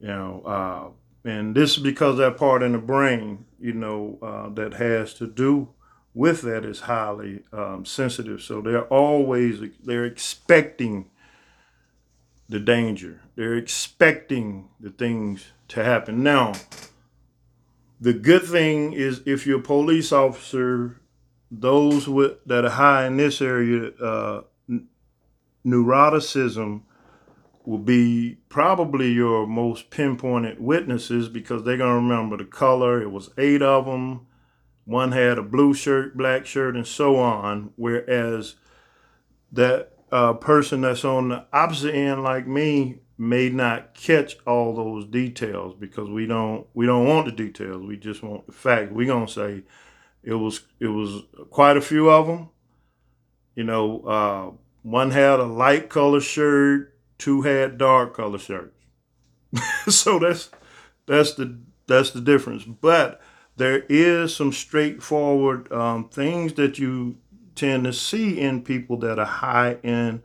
you 0.00 0.08
know, 0.08 0.42
uh, 0.44 1.28
and 1.28 1.54
this 1.54 1.76
is 1.76 1.82
because 1.82 2.18
that 2.18 2.36
part 2.36 2.62
in 2.62 2.72
the 2.72 2.78
brain, 2.78 3.44
you 3.60 3.72
know, 3.72 4.18
uh, 4.22 4.48
that 4.50 4.74
has 4.74 5.14
to 5.14 5.26
do 5.26 5.68
with 6.14 6.42
that 6.42 6.64
is 6.64 6.80
highly 6.80 7.42
um, 7.52 7.84
sensitive. 7.84 8.42
So 8.42 8.60
they're 8.60 8.86
always 8.86 9.60
they're 9.84 10.04
expecting 10.06 11.10
the 12.48 12.60
danger. 12.60 13.20
They're 13.36 13.56
expecting 13.56 14.68
the 14.80 14.90
things 14.90 15.46
to 15.68 15.84
happen. 15.84 16.22
Now, 16.22 16.54
the 18.00 18.14
good 18.14 18.44
thing 18.44 18.92
is 18.92 19.22
if 19.26 19.46
you're 19.46 19.60
a 19.60 19.62
police 19.62 20.12
officer, 20.12 21.00
those 21.50 22.08
with 22.08 22.44
that 22.46 22.64
are 22.64 22.70
high 22.70 23.06
in 23.06 23.16
this 23.16 23.42
area, 23.42 23.90
uh, 23.98 24.42
neuroticism 25.66 26.82
will 27.68 27.76
be 27.76 28.38
probably 28.48 29.12
your 29.12 29.46
most 29.46 29.90
pinpointed 29.90 30.58
witnesses 30.58 31.28
because 31.28 31.62
they're 31.62 31.76
going 31.76 31.90
to 31.90 31.96
remember 31.96 32.34
the 32.38 32.44
color. 32.46 33.02
It 33.02 33.10
was 33.10 33.28
eight 33.36 33.60
of 33.60 33.84
them. 33.84 34.26
One 34.86 35.12
had 35.12 35.36
a 35.36 35.42
blue 35.42 35.74
shirt, 35.74 36.16
black 36.16 36.46
shirt, 36.46 36.76
and 36.76 36.86
so 36.86 37.16
on. 37.16 37.74
Whereas 37.76 38.54
that 39.52 39.92
uh, 40.10 40.32
person 40.32 40.80
that's 40.80 41.04
on 41.04 41.28
the 41.28 41.44
opposite 41.52 41.94
end, 41.94 42.22
like 42.22 42.46
me, 42.46 43.00
may 43.18 43.50
not 43.50 43.92
catch 43.92 44.38
all 44.46 44.74
those 44.74 45.04
details 45.04 45.74
because 45.78 46.08
we 46.08 46.24
don't 46.24 46.66
we 46.72 46.86
don't 46.86 47.06
want 47.06 47.26
the 47.26 47.32
details. 47.32 47.84
We 47.84 47.98
just 47.98 48.22
want 48.22 48.46
the 48.46 48.52
fact. 48.52 48.92
We're 48.92 49.08
gonna 49.08 49.28
say 49.28 49.64
it 50.22 50.32
was 50.32 50.62
it 50.80 50.86
was 50.86 51.22
quite 51.50 51.76
a 51.76 51.82
few 51.82 52.08
of 52.08 52.28
them. 52.28 52.48
You 53.54 53.64
know, 53.64 54.00
uh, 54.00 54.50
one 54.80 55.10
had 55.10 55.38
a 55.38 55.44
light 55.44 55.90
color 55.90 56.20
shirt 56.22 56.94
two 57.18 57.42
had 57.42 57.78
dark 57.78 58.14
color 58.14 58.38
shirts. 58.38 58.74
so 59.88 60.18
that's 60.18 60.50
that's 61.06 61.34
the 61.34 61.58
that's 61.86 62.10
the 62.10 62.20
difference. 62.20 62.64
But 62.64 63.20
there 63.56 63.84
is 63.88 64.34
some 64.36 64.52
straightforward 64.52 65.70
um, 65.72 66.08
things 66.08 66.54
that 66.54 66.78
you 66.78 67.18
tend 67.54 67.84
to 67.84 67.92
see 67.92 68.38
in 68.38 68.62
people 68.62 68.96
that 68.98 69.18
are 69.18 69.26
high 69.26 69.78
in 69.82 70.22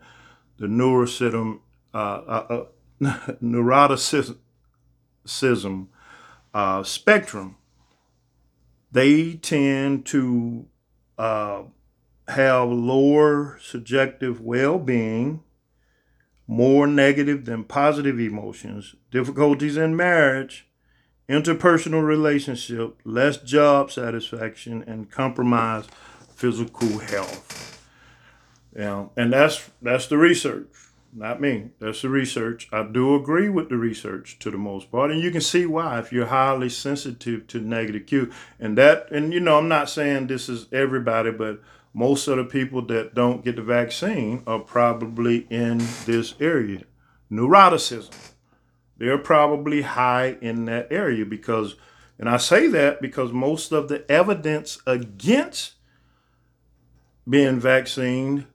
the 0.57 0.67
neuroticism, 0.67 1.59
uh, 1.93 1.97
uh, 1.97 2.65
uh, 3.01 3.17
neuroticism, 3.43 4.37
uh, 6.53 6.83
spectrum, 6.83 7.57
they 8.91 9.33
tend 9.33 10.05
to 10.05 10.67
uh, 11.17 11.63
have 12.27 12.69
lower 12.69 13.57
subjective 13.61 14.39
well 14.39 14.77
being, 14.77 15.43
more 16.47 16.87
negative 16.87 17.45
than 17.45 17.63
positive 17.63 18.19
emotions, 18.19 18.95
difficulties 19.11 19.77
in 19.77 19.95
marriage, 19.95 20.67
interpersonal 21.29 22.05
relationship, 22.05 22.99
less 23.03 23.37
job 23.37 23.91
satisfaction, 23.91 24.83
and 24.85 25.09
compromised 25.09 25.89
physical 26.35 26.99
health. 26.99 27.81
Yeah, 28.75 29.05
and 29.15 29.31
that's 29.31 29.69
that's 29.81 30.07
the 30.07 30.17
research, 30.17 30.67
not 31.13 31.39
me. 31.39 31.69
That's 31.79 32.01
the 32.01 32.09
research. 32.09 32.67
I 32.73 32.83
do 32.83 33.15
agree 33.15 33.47
with 33.47 33.69
the 33.69 33.77
research 33.77 34.39
to 34.39 34.51
the 34.51 34.57
most 34.57 34.91
part, 34.91 35.11
and 35.11 35.21
you 35.21 35.31
can 35.31 35.41
see 35.41 35.65
why 35.65 35.99
if 35.99 36.11
you're 36.11 36.25
highly 36.25 36.69
sensitive 36.69 37.47
to 37.47 37.61
negative 37.61 38.07
cue. 38.07 38.31
And 38.59 38.77
that, 38.77 39.09
and 39.11 39.31
you 39.31 39.39
know, 39.39 39.59
I'm 39.59 39.67
not 39.67 39.89
saying 39.89 40.27
this 40.27 40.49
is 40.49 40.67
everybody, 40.73 41.31
but 41.31 41.61
most 41.93 42.27
of 42.27 42.37
the 42.37 42.43
people 42.43 42.81
that 42.87 43.13
don't 43.13 43.45
get 43.45 43.55
the 43.55 43.61
vaccine 43.61 44.43
are 44.47 44.59
probably 44.59 45.45
in 45.49 45.77
this 46.05 46.33
area. 46.39 46.81
Neuroticism. 47.31 48.33
They're 48.97 49.17
probably 49.17 49.81
high 49.81 50.37
in 50.41 50.65
that 50.65 50.87
area 50.91 51.25
because, 51.25 51.75
and 52.17 52.27
I 52.27 52.37
say 52.37 52.67
that 52.67 53.01
because 53.01 53.31
most 53.31 53.71
of 53.71 53.89
the 53.89 54.09
evidence 54.11 54.79
against 54.87 55.73
being 57.29 57.59
vaccinated 57.59 58.47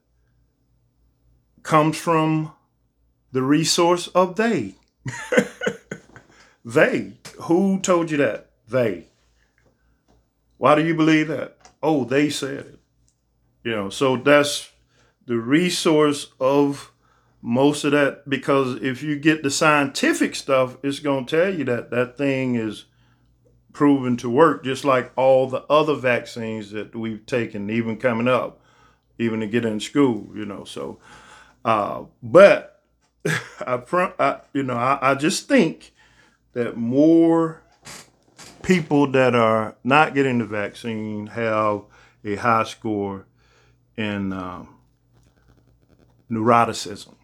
comes 1.63 1.97
from 1.97 2.53
the 3.31 3.41
resource 3.41 4.07
of 4.09 4.35
they. 4.35 4.75
they. 6.65 7.13
Who 7.41 7.79
told 7.79 8.11
you 8.11 8.17
that? 8.17 8.49
They. 8.67 9.05
Why 10.57 10.75
do 10.75 10.85
you 10.85 10.95
believe 10.95 11.29
that? 11.29 11.57
Oh, 11.81 12.03
they 12.03 12.29
said 12.29 12.65
it. 12.65 12.78
You 13.69 13.75
know, 13.75 13.89
so 13.91 14.17
that's 14.17 14.71
the 15.27 15.37
resource 15.37 16.31
of 16.39 16.91
most 17.39 17.83
of 17.83 17.91
that 17.91 18.27
because 18.27 18.81
if 18.81 19.03
you 19.03 19.15
get 19.19 19.43
the 19.43 19.51
scientific 19.51 20.33
stuff, 20.33 20.77
it's 20.81 20.97
going 20.97 21.27
to 21.27 21.37
tell 21.37 21.53
you 21.53 21.65
that 21.65 21.91
that 21.91 22.17
thing 22.17 22.55
is 22.55 22.85
proven 23.71 24.17
to 24.17 24.27
work, 24.27 24.63
just 24.63 24.85
like 24.85 25.11
all 25.15 25.47
the 25.47 25.61
other 25.69 25.93
vaccines 25.93 26.71
that 26.71 26.95
we've 26.95 27.23
taken, 27.27 27.69
even 27.69 27.97
coming 27.97 28.27
up, 28.27 28.59
even 29.19 29.39
to 29.41 29.45
get 29.45 29.65
in 29.65 29.79
school, 29.79 30.31
you 30.33 30.45
know. 30.45 30.63
So, 30.63 30.97
uh, 31.63 32.05
but 32.23 32.81
I, 33.59 33.83
I, 34.17 34.39
you 34.51 34.63
know, 34.63 34.77
I, 34.77 35.11
I 35.11 35.13
just 35.13 35.47
think 35.47 35.91
that 36.53 36.75
more 36.75 37.61
people 38.63 39.11
that 39.11 39.35
are 39.35 39.75
not 39.83 40.15
getting 40.15 40.39
the 40.39 40.45
vaccine 40.45 41.27
have 41.27 41.83
a 42.25 42.35
high 42.35 42.63
score 42.63 43.27
in 43.99 44.31
um, 44.31 44.69
neuroticism. 46.31 47.15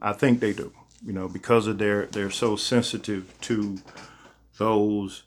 I 0.00 0.12
think 0.12 0.38
they 0.38 0.52
do, 0.52 0.72
you 1.04 1.12
know, 1.12 1.28
because 1.28 1.66
of 1.66 1.78
their 1.78 2.06
they're 2.06 2.30
so 2.30 2.54
sensitive 2.54 3.34
to 3.42 3.78
those 4.56 5.24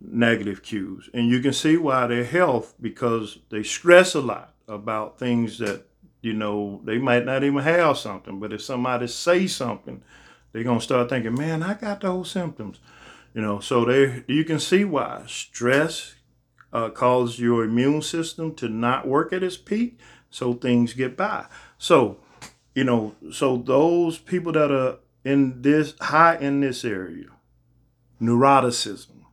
negative 0.00 0.62
cues. 0.62 1.10
And 1.12 1.28
you 1.28 1.40
can 1.40 1.52
see 1.52 1.76
why 1.76 2.06
their 2.06 2.24
health 2.24 2.74
because 2.80 3.38
they 3.50 3.64
stress 3.64 4.14
a 4.14 4.20
lot 4.20 4.54
about 4.68 5.18
things 5.18 5.58
that 5.58 5.84
you 6.22 6.32
know 6.32 6.80
they 6.84 6.98
might 6.98 7.26
not 7.26 7.42
even 7.42 7.62
have 7.62 7.98
something, 7.98 8.38
but 8.38 8.52
if 8.52 8.62
somebody 8.62 9.08
say 9.08 9.48
something, 9.48 10.00
they're 10.52 10.62
gonna 10.62 10.80
start 10.80 11.08
thinking, 11.08 11.34
"Man, 11.34 11.64
I 11.64 11.74
got 11.74 12.00
those 12.00 12.30
symptoms." 12.30 12.78
You 13.34 13.42
know, 13.42 13.58
so 13.58 13.84
they 13.84 14.22
you 14.28 14.44
can 14.44 14.60
see 14.60 14.84
why 14.84 15.24
stress 15.26 16.14
uh, 16.72 16.90
causes 16.90 17.40
your 17.40 17.64
immune 17.64 18.02
system 18.02 18.54
to 18.54 18.68
not 18.68 19.08
work 19.08 19.32
at 19.32 19.42
its 19.42 19.56
peak, 19.56 19.98
so 20.30 20.54
things 20.54 20.92
get 20.92 21.16
by. 21.16 21.46
So, 21.78 22.18
you 22.74 22.84
know, 22.84 23.14
so 23.32 23.56
those 23.56 24.18
people 24.18 24.52
that 24.52 24.70
are 24.70 24.98
in 25.24 25.62
this 25.62 25.94
high 26.00 26.36
in 26.36 26.60
this 26.60 26.84
area, 26.84 27.26
neuroticism, 28.20 29.24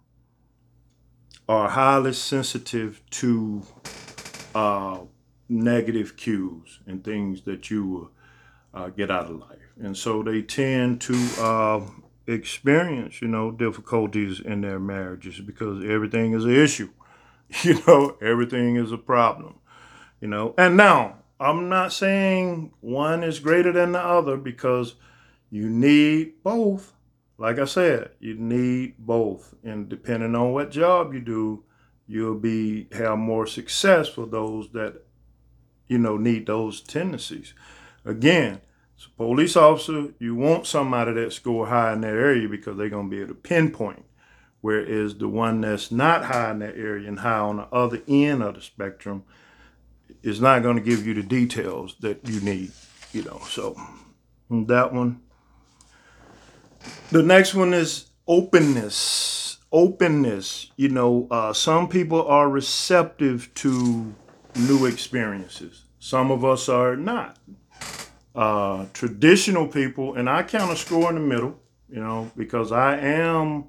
are 1.48 1.70
highly 1.70 2.14
sensitive 2.14 3.02
to 3.12 3.64
uh, 4.56 5.00
negative 5.50 6.16
cues 6.18 6.80
and 6.88 7.04
things 7.04 7.42
that 7.42 7.70
you 7.70 8.10
uh, 8.74 8.90
get 8.90 9.12
out 9.12 9.26
of 9.26 9.40
life. 9.40 9.60
And 9.82 9.96
so 9.98 10.24
they 10.24 10.42
tend 10.42 11.02
to 11.02 11.30
uh, 11.40 11.82
experience, 12.28 13.22
you 13.22 13.28
know, 13.28 13.52
difficulties 13.52 14.40
in 14.40 14.62
their 14.62 14.80
marriages 14.80 15.40
because 15.40 15.84
everything 15.84 16.34
is 16.34 16.46
an 16.46 16.56
issue. 16.56 16.90
You 17.62 17.80
know, 17.86 18.18
everything 18.20 18.78
is 18.78 18.92
a 18.92 18.98
problem. 18.98 19.60
You 20.24 20.30
know, 20.30 20.56
and 20.58 20.78
now 20.78 21.18
I'm 21.38 21.68
not 21.68 21.92
saying 21.92 22.72
one 22.80 23.24
is 23.24 23.40
greater 23.40 23.74
than 23.74 23.92
the 23.92 24.00
other 24.00 24.38
because 24.38 24.96
you 25.50 25.70
need 25.70 26.42
both. 26.46 26.94
Like 27.38 27.60
I 27.60 27.66
said, 27.66 28.12
you 28.22 28.36
need 28.36 28.96
both. 28.98 29.54
And 29.66 29.90
depending 29.90 30.34
on 30.34 30.54
what 30.54 30.72
job 30.72 31.14
you 31.14 31.20
do, 31.20 31.66
you'll 32.08 32.40
be 32.40 32.88
have 32.94 33.18
more 33.18 33.46
success 33.46 34.08
for 34.08 34.26
those 34.26 34.70
that 34.72 35.02
you 35.90 35.98
know 35.98 36.16
need 36.16 36.46
those 36.46 36.80
tendencies. 36.80 37.54
Again, 38.06 38.62
as 38.98 39.08
a 39.08 39.10
police 39.18 39.58
officer, 39.58 40.14
you 40.20 40.36
want 40.36 40.68
somebody 40.68 41.12
that 41.16 41.34
score 41.34 41.68
high 41.68 41.92
in 41.92 42.00
that 42.00 42.14
area 42.14 42.48
because 42.48 42.78
they're 42.78 42.88
gonna 42.88 43.10
be 43.10 43.18
able 43.18 43.28
to 43.28 43.36
pinpoint. 43.36 44.06
Whereas 44.62 45.18
the 45.18 45.28
one 45.28 45.60
that's 45.60 45.92
not 45.92 46.24
high 46.24 46.52
in 46.52 46.60
that 46.60 46.78
area 46.78 47.10
and 47.10 47.20
high 47.20 47.40
on 47.40 47.58
the 47.58 47.68
other 47.74 48.02
end 48.08 48.42
of 48.42 48.56
the 48.56 48.62
spectrum 48.62 49.26
is 50.22 50.40
not 50.40 50.64
going 50.64 50.78
to 50.78 50.82
give 50.82 51.06
you 51.06 51.14
the 51.14 51.24
details 51.24 51.96
that 52.00 52.28
you 52.28 52.40
need, 52.42 52.72
you 53.12 53.24
know. 53.24 53.42
So 53.50 53.76
that 54.50 54.94
one. 54.94 55.22
The 57.12 57.24
next 57.24 57.54
one 57.54 57.74
is 57.74 58.08
openness. 58.28 59.58
Openness. 59.72 60.72
You 60.76 60.90
know, 60.90 61.28
uh, 61.32 61.54
some 61.54 61.88
people 61.88 62.28
are 62.28 62.50
receptive 62.50 63.54
to 63.56 64.14
new 64.56 64.86
experiences. 64.86 65.84
Some 66.00 66.32
of 66.32 66.44
us 66.44 66.70
are 66.70 66.96
not. 66.96 67.38
Uh, 68.36 68.88
traditional 68.94 69.68
people, 69.68 70.16
and 70.16 70.30
I 70.30 70.44
kind 70.44 70.72
of 70.72 70.78
score 70.78 71.10
in 71.10 71.16
the 71.16 71.22
middle, 71.22 71.60
you 71.88 72.00
know, 72.00 72.32
because 72.36 72.72
I 72.72 72.98
am 72.98 73.66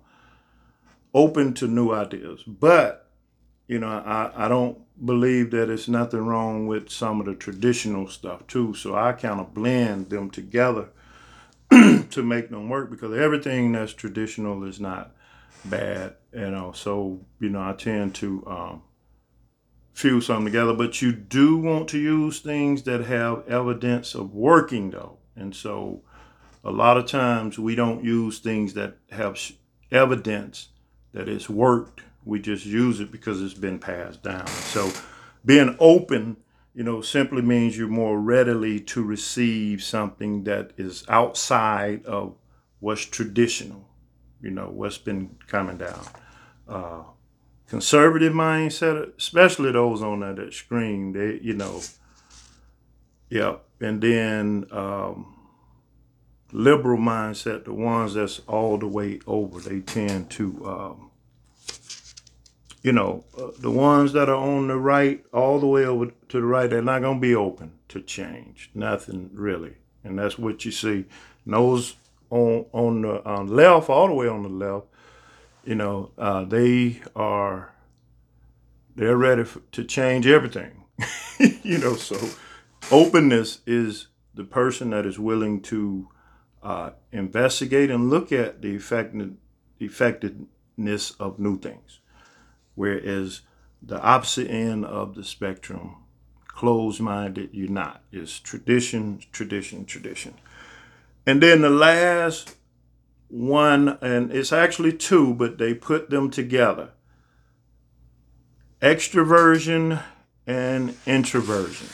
open 1.13 1.53
to 1.55 1.69
new 1.69 1.93
ideas. 1.93 2.43
But, 2.47 3.04
you 3.67 3.79
know, 3.79 3.89
I, 3.89 4.31
I 4.45 4.49
don't 4.49 4.79
believe 5.05 5.51
that 5.53 5.71
it's 5.71 5.89
nothing 5.89 6.21
wrong 6.21 6.67
with 6.67 6.91
some 6.91 7.21
of 7.21 7.27
the 7.27 7.35
traditional 7.35 8.09
stuff 8.09 8.47
too. 8.47 8.75
So 8.75 8.95
I 8.95 9.13
kind 9.13 9.41
of 9.41 9.55
blend 9.55 10.11
them 10.11 10.31
together 10.31 10.89
to 11.71 12.23
make 12.23 12.51
them 12.51 12.69
work 12.69 12.91
because 12.91 13.17
everything 13.17 13.73
that's 13.73 13.93
traditional 13.93 14.65
is 14.65 14.81
not 14.81 15.15
bad, 15.65 16.15
you 16.33 16.51
know. 16.51 16.73
So, 16.73 17.21
you 17.41 17.49
know, 17.49 17.63
I 17.63 17.73
tend 17.73 18.15
to 18.17 18.45
um, 18.47 18.83
fuse 19.95 20.27
something 20.27 20.47
together, 20.47 20.75
but 20.75 21.01
you 21.01 21.13
do 21.13 21.57
want 21.57 21.89
to 21.89 21.99
use 21.99 22.41
things 22.41 22.83
that 22.83 23.05
have 23.07 23.49
evidence 23.49 24.15
of 24.15 24.35
working 24.35 24.91
though. 24.91 25.19
And 25.37 25.55
so 25.55 26.03
a 26.63 26.71
lot 26.71 26.97
of 26.97 27.07
times 27.07 27.59
we 27.59 27.75
don't 27.75 28.05
use 28.05 28.39
things 28.39 28.75
that 28.75 28.97
have 29.11 29.39
evidence 29.91 30.69
that 31.13 31.29
it's 31.29 31.49
worked. 31.49 32.03
We 32.25 32.41
just 32.41 32.65
use 32.65 33.01
it 33.01 33.13
because 33.13 33.43
it's 33.43 33.55
been 33.55 33.79
passed 33.79 34.23
down. 34.23 34.47
So 34.47 34.91
being 35.45 35.77
open, 35.79 36.39
you 36.75 36.83
know, 36.83 37.01
simply 37.03 37.43
means 37.43 37.79
you're 37.79 37.89
more 37.89 38.19
readily 38.19 38.81
to 38.81 39.03
receive 39.03 39.83
something 39.83 40.45
that 40.45 40.73
is 40.77 41.05
outside 41.09 42.05
of 42.07 42.35
what's 42.81 43.05
traditional, 43.05 43.89
you 44.41 44.51
know, 44.51 44.69
what's 44.69 44.99
been 44.99 45.37
coming 45.47 45.77
down. 45.77 46.07
Uh, 46.69 47.03
conservative 47.69 48.33
mindset, 48.33 49.17
especially 49.19 49.73
those 49.73 50.03
on 50.03 50.21
that, 50.21 50.37
that 50.37 50.53
screen, 50.53 51.13
they, 51.13 51.39
you 51.43 51.55
know, 51.55 51.81
yeah. 53.31 53.57
And 53.81 54.01
then 54.01 54.67
um, 54.71 55.37
liberal 56.53 56.99
mindset, 56.99 57.65
the 57.65 57.73
ones 57.75 58.15
that's 58.15 58.41
all 58.47 58.79
the 58.79 58.87
way 58.87 59.21
over, 59.27 59.61
they 59.61 59.81
tend 59.81 60.31
to, 60.31 60.67
um, 60.67 61.11
you 62.85 62.93
know, 62.93 63.25
uh, 63.37 63.49
the 63.59 63.71
ones 63.71 64.13
that 64.13 64.29
are 64.29 64.37
on 64.37 64.69
the 64.69 64.77
right, 64.77 65.25
all 65.33 65.59
the 65.59 65.67
way 65.67 65.87
over 65.87 66.13
to 66.29 66.41
the 66.41 66.47
right, 66.47 66.69
they're 66.69 66.83
not 66.83 67.01
going 67.01 67.17
to 67.17 67.21
be 67.21 67.35
open 67.35 67.73
to 67.89 68.01
change. 68.03 68.71
Nothing 68.75 69.31
really. 69.33 69.77
And 70.05 70.19
that's 70.19 70.39
what 70.39 70.67
you 70.67 70.71
see. 70.71 71.07
And 71.47 71.55
those 71.55 71.97
on, 72.29 72.67
on 72.73 73.01
the 73.01 73.25
on 73.25 73.47
left, 73.47 73.89
all 73.89 74.09
the 74.09 74.13
way 74.13 74.29
on 74.29 74.43
the 74.43 74.51
left, 74.51 74.87
you 75.65 75.75
know, 75.75 76.11
uh, 76.19 76.45
they 76.45 77.01
are, 77.17 77.73
they're 78.95 79.17
ready 79.17 79.45
for, 79.45 79.61
to 79.73 79.83
change 79.83 80.27
everything. 80.27 80.85
you 81.63 81.79
know, 81.79 81.95
so 81.97 82.19
openness 82.93 83.61
is 83.67 84.09
the 84.35 84.45
person 84.45 84.91
that 84.91 85.07
is 85.07 85.19
willing 85.19 85.63
to 85.63 86.11
uh, 86.63 86.91
investigate 87.13 87.91
and 87.91 88.11
look 88.11 88.31
at 88.31 88.61
the 88.61 88.77
effect, 88.77 89.15
the 89.15 89.33
effectiveness 89.81 91.13
of 91.13 91.39
new 91.39 91.59
things. 91.59 92.01
Whereas 92.75 93.43
the 93.83 94.01
opposite 94.01 94.51
end 94.51 94.85
of 94.85 95.15
the 95.15 95.25
spectrum, 95.25 95.97
closed 96.47 97.01
minded, 97.01 97.51
you're 97.53 97.69
not. 97.69 98.03
It's 98.13 98.39
tradition, 98.39 99.21
tradition, 99.33 99.85
tradition. 99.85 100.35
And 101.27 101.43
then 101.43 101.61
the 101.61 101.71
last 101.71 102.55
one, 103.29 103.99
and 104.01 104.33
it's 104.33 104.53
actually 104.53 104.93
two, 104.93 105.35
but 105.35 105.59
they 105.59 105.75
put 105.75 106.11
them 106.11 106.31
together 106.31 106.91
extroversion 108.83 110.03
and 110.47 110.95
introversion, 111.07 111.89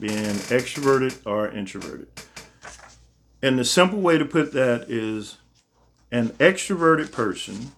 being 0.00 0.34
extroverted 0.50 1.16
or 1.24 1.48
introverted. 1.48 2.08
And 3.40 3.58
the 3.58 3.64
simple 3.64 4.00
way 4.00 4.18
to 4.18 4.24
put 4.24 4.52
that 4.52 4.90
is 4.90 5.38
an 6.10 6.30
extroverted 6.30 7.12
person, 7.12 7.72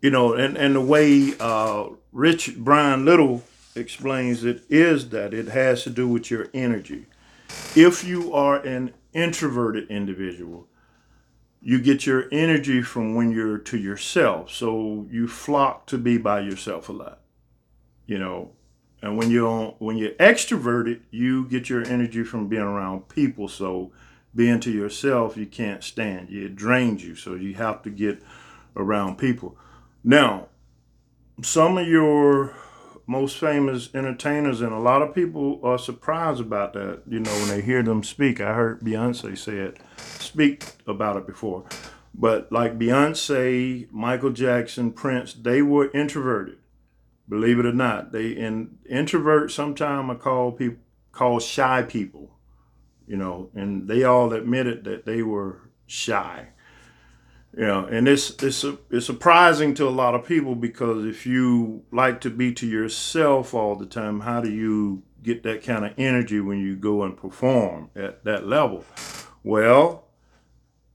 you 0.00 0.10
know, 0.10 0.34
and, 0.34 0.56
and 0.56 0.74
the 0.74 0.80
way 0.80 1.34
uh, 1.38 1.88
Rich 2.12 2.56
Brian 2.56 3.04
Little 3.04 3.44
explains 3.74 4.44
it 4.44 4.62
is 4.68 5.10
that 5.10 5.34
it 5.34 5.48
has 5.48 5.84
to 5.84 5.90
do 5.90 6.08
with 6.08 6.30
your 6.30 6.48
energy. 6.54 7.06
If 7.76 8.04
you 8.04 8.32
are 8.32 8.56
an 8.56 8.94
introverted 9.12 9.90
individual, 9.90 10.66
you 11.60 11.80
get 11.80 12.06
your 12.06 12.26
energy 12.32 12.82
from 12.82 13.14
when 13.14 13.30
you're 13.30 13.58
to 13.58 13.76
yourself. 13.76 14.50
So 14.50 15.06
you 15.10 15.28
flock 15.28 15.86
to 15.86 15.98
be 15.98 16.16
by 16.16 16.40
yourself 16.40 16.88
a 16.88 16.92
lot, 16.92 17.20
you 18.06 18.18
know. 18.18 18.52
And 19.02 19.16
when 19.16 19.30
you're 19.30 19.48
on, 19.48 19.74
when 19.78 19.96
you're 19.96 20.12
extroverted, 20.12 21.00
you 21.10 21.46
get 21.46 21.70
your 21.70 21.86
energy 21.86 22.22
from 22.22 22.48
being 22.48 22.62
around 22.62 23.08
people. 23.08 23.48
So 23.48 23.92
being 24.34 24.60
to 24.60 24.70
yourself, 24.70 25.36
you 25.36 25.46
can't 25.46 25.82
stand. 25.82 26.30
It 26.30 26.54
drains 26.54 27.04
you. 27.04 27.14
So 27.14 27.34
you 27.34 27.54
have 27.54 27.82
to 27.82 27.90
get 27.90 28.22
around 28.76 29.16
people. 29.16 29.56
Now, 30.02 30.48
some 31.42 31.78
of 31.78 31.86
your 31.86 32.54
most 33.06 33.38
famous 33.38 33.92
entertainers, 33.94 34.60
and 34.60 34.72
a 34.72 34.78
lot 34.78 35.02
of 35.02 35.14
people 35.14 35.60
are 35.64 35.78
surprised 35.78 36.40
about 36.40 36.72
that. 36.74 37.02
You 37.08 37.20
know, 37.20 37.32
when 37.32 37.48
they 37.48 37.60
hear 37.60 37.82
them 37.82 38.02
speak, 38.02 38.40
I 38.40 38.54
heard 38.54 38.80
Beyonce 38.80 39.36
say 39.36 39.56
it, 39.56 39.78
speak 39.96 40.76
about 40.86 41.16
it 41.16 41.26
before. 41.26 41.64
But 42.14 42.50
like 42.50 42.78
Beyonce, 42.78 43.90
Michael 43.90 44.30
Jackson, 44.30 44.92
Prince, 44.92 45.34
they 45.34 45.60
were 45.60 45.90
introverted. 45.92 46.58
Believe 47.28 47.58
it 47.58 47.66
or 47.66 47.72
not, 47.72 48.12
they 48.12 48.30
introvert 48.88 49.50
sometimes 49.52 50.10
are 50.10 50.16
called 50.16 50.58
people 50.58 50.82
called 51.12 51.42
shy 51.42 51.82
people. 51.82 52.36
You 53.06 53.16
know, 53.16 53.50
and 53.54 53.88
they 53.88 54.04
all 54.04 54.32
admitted 54.32 54.84
that 54.84 55.04
they 55.04 55.22
were 55.22 55.68
shy. 55.86 56.50
Know, 57.52 57.84
and 57.84 58.06
it's 58.06 58.30
it's 58.42 58.64
it's 58.90 59.06
surprising 59.06 59.74
to 59.74 59.88
a 59.88 59.90
lot 59.90 60.14
of 60.14 60.24
people 60.24 60.54
because 60.54 61.04
if 61.04 61.26
you 61.26 61.82
like 61.90 62.20
to 62.20 62.30
be 62.30 62.52
to 62.54 62.66
yourself 62.66 63.54
all 63.54 63.74
the 63.74 63.86
time, 63.86 64.20
how 64.20 64.40
do 64.40 64.50
you 64.50 65.02
get 65.22 65.42
that 65.42 65.64
kind 65.64 65.84
of 65.84 65.92
energy 65.98 66.40
when 66.40 66.60
you 66.60 66.76
go 66.76 67.02
and 67.02 67.16
perform 67.16 67.90
at 67.96 68.24
that 68.24 68.46
level? 68.46 68.84
Well, 69.42 70.04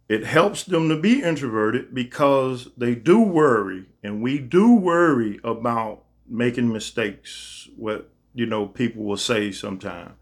it 0.08 0.26
helps 0.26 0.63
them 0.63 0.88
to 0.89 1.00
be 1.00 1.22
introverted 1.22 1.94
because 1.94 2.70
they 2.78 2.96
do 2.96 3.20
worry, 3.20 3.88
and 4.02 4.22
we 4.22 4.39
do 4.39 4.74
worry 4.74 5.41
about 5.44 6.04
making 6.28 6.72
mistakes. 6.72 7.68
What 7.76 8.10
you 8.34 8.46
know, 8.46 8.65
people 8.65 9.04
will 9.04 9.18
say 9.18 9.52
sometimes, 9.52 10.13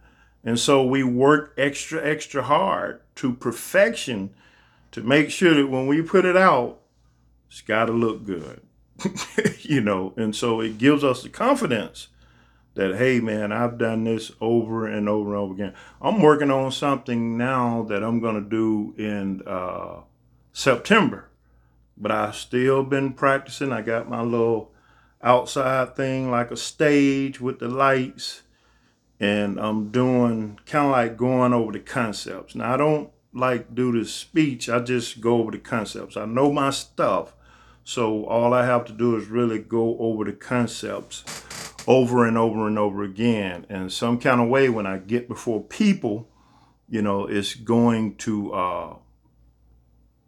and 0.43 0.60
so 0.60 0.84
we 0.84 1.04
work 1.04 1.54
extra 1.58 2.04
extra 2.04 2.41
hard 2.41 3.02
to 3.17 3.34
perfection 3.34 4.32
to 4.93 5.01
make 5.01 5.32
sure 5.32 5.53
that 5.53 5.67
when 5.67 5.88
we 5.88 6.01
put 6.01 6.23
it 6.23 6.38
out, 6.38 6.79
it's 7.49 7.62
got 7.62 7.86
to 7.86 7.91
look 7.91 8.25
good. 8.25 8.62
you 9.62 9.82
know, 9.82 10.13
and 10.17 10.36
so 10.36 10.62
it 10.62 10.77
gives 10.77 11.03
us 11.03 11.23
the 11.23 11.29
confidence 11.29 12.08
that 12.75 12.95
hey 12.95 13.19
man, 13.19 13.51
I've 13.51 13.77
done 13.77 14.03
this 14.03 14.32
over 14.39 14.88
and 14.88 15.10
over 15.10 15.32
and 15.32 15.38
over 15.38 15.53
again. 15.53 15.73
I'm 16.01 16.21
working 16.21 16.51
on 16.51 16.71
something 16.71 17.38
now 17.38 17.86
that 17.89 18.03
I'm 18.03 18.19
going 18.19 18.43
to 18.43 18.49
do 18.49 18.93
in 18.97 19.41
uh, 19.47 20.01
September, 20.53 21.29
but 21.97 22.12
I've 22.12 22.36
still 22.36 22.84
been 22.84 23.13
practicing. 23.13 23.71
I 23.71 23.82
got 23.82 24.10
my 24.10 24.21
little 24.21 24.71
outside 25.21 25.95
thing 25.95 26.29
like 26.29 26.51
a 26.51 26.58
stage 26.58 27.41
with 27.41 27.60
the 27.60 27.67
lights, 27.67 28.43
and 29.19 29.60
I'm 29.60 29.89
doing 29.89 30.60
kind 30.65 30.86
of 30.86 30.91
like 30.91 31.17
going 31.17 31.53
over 31.53 31.71
the 31.71 31.79
concepts. 31.79 32.53
Now 32.53 32.75
I 32.75 32.77
don't 32.77 33.12
like 33.34 33.74
do 33.74 33.91
the 33.98 34.06
speech, 34.06 34.69
I 34.69 34.80
just 34.80 35.22
go 35.22 35.38
over 35.38 35.52
the 35.52 35.58
concepts. 35.58 36.15
I 36.17 36.26
know 36.26 36.52
my 36.52 36.69
stuff. 36.69 37.34
So 37.84 38.26
all 38.26 38.54
I 38.54 38.65
have 38.65 38.86
to 38.86 38.93
do 38.93 39.17
is 39.17 39.28
really 39.28 39.60
go 39.60 39.98
over 39.98 40.24
the 40.24 40.34
concepts 40.34 41.24
over 41.88 42.26
and 42.26 42.38
over 42.38 42.67
and 42.67 42.80
over 42.80 43.04
again. 43.04 43.65
And 43.69 43.91
some 43.91 44.19
kind 44.19 44.41
of 44.41 44.48
way 44.48 44.69
when 44.69 44.86
I 44.86 44.98
get 44.98 45.28
before 45.28 45.62
people, 45.62 46.30
you 46.88 47.02
know, 47.02 47.26
it's 47.26 47.56
going 47.56 48.15
to 48.17 48.54
uh 48.54 48.96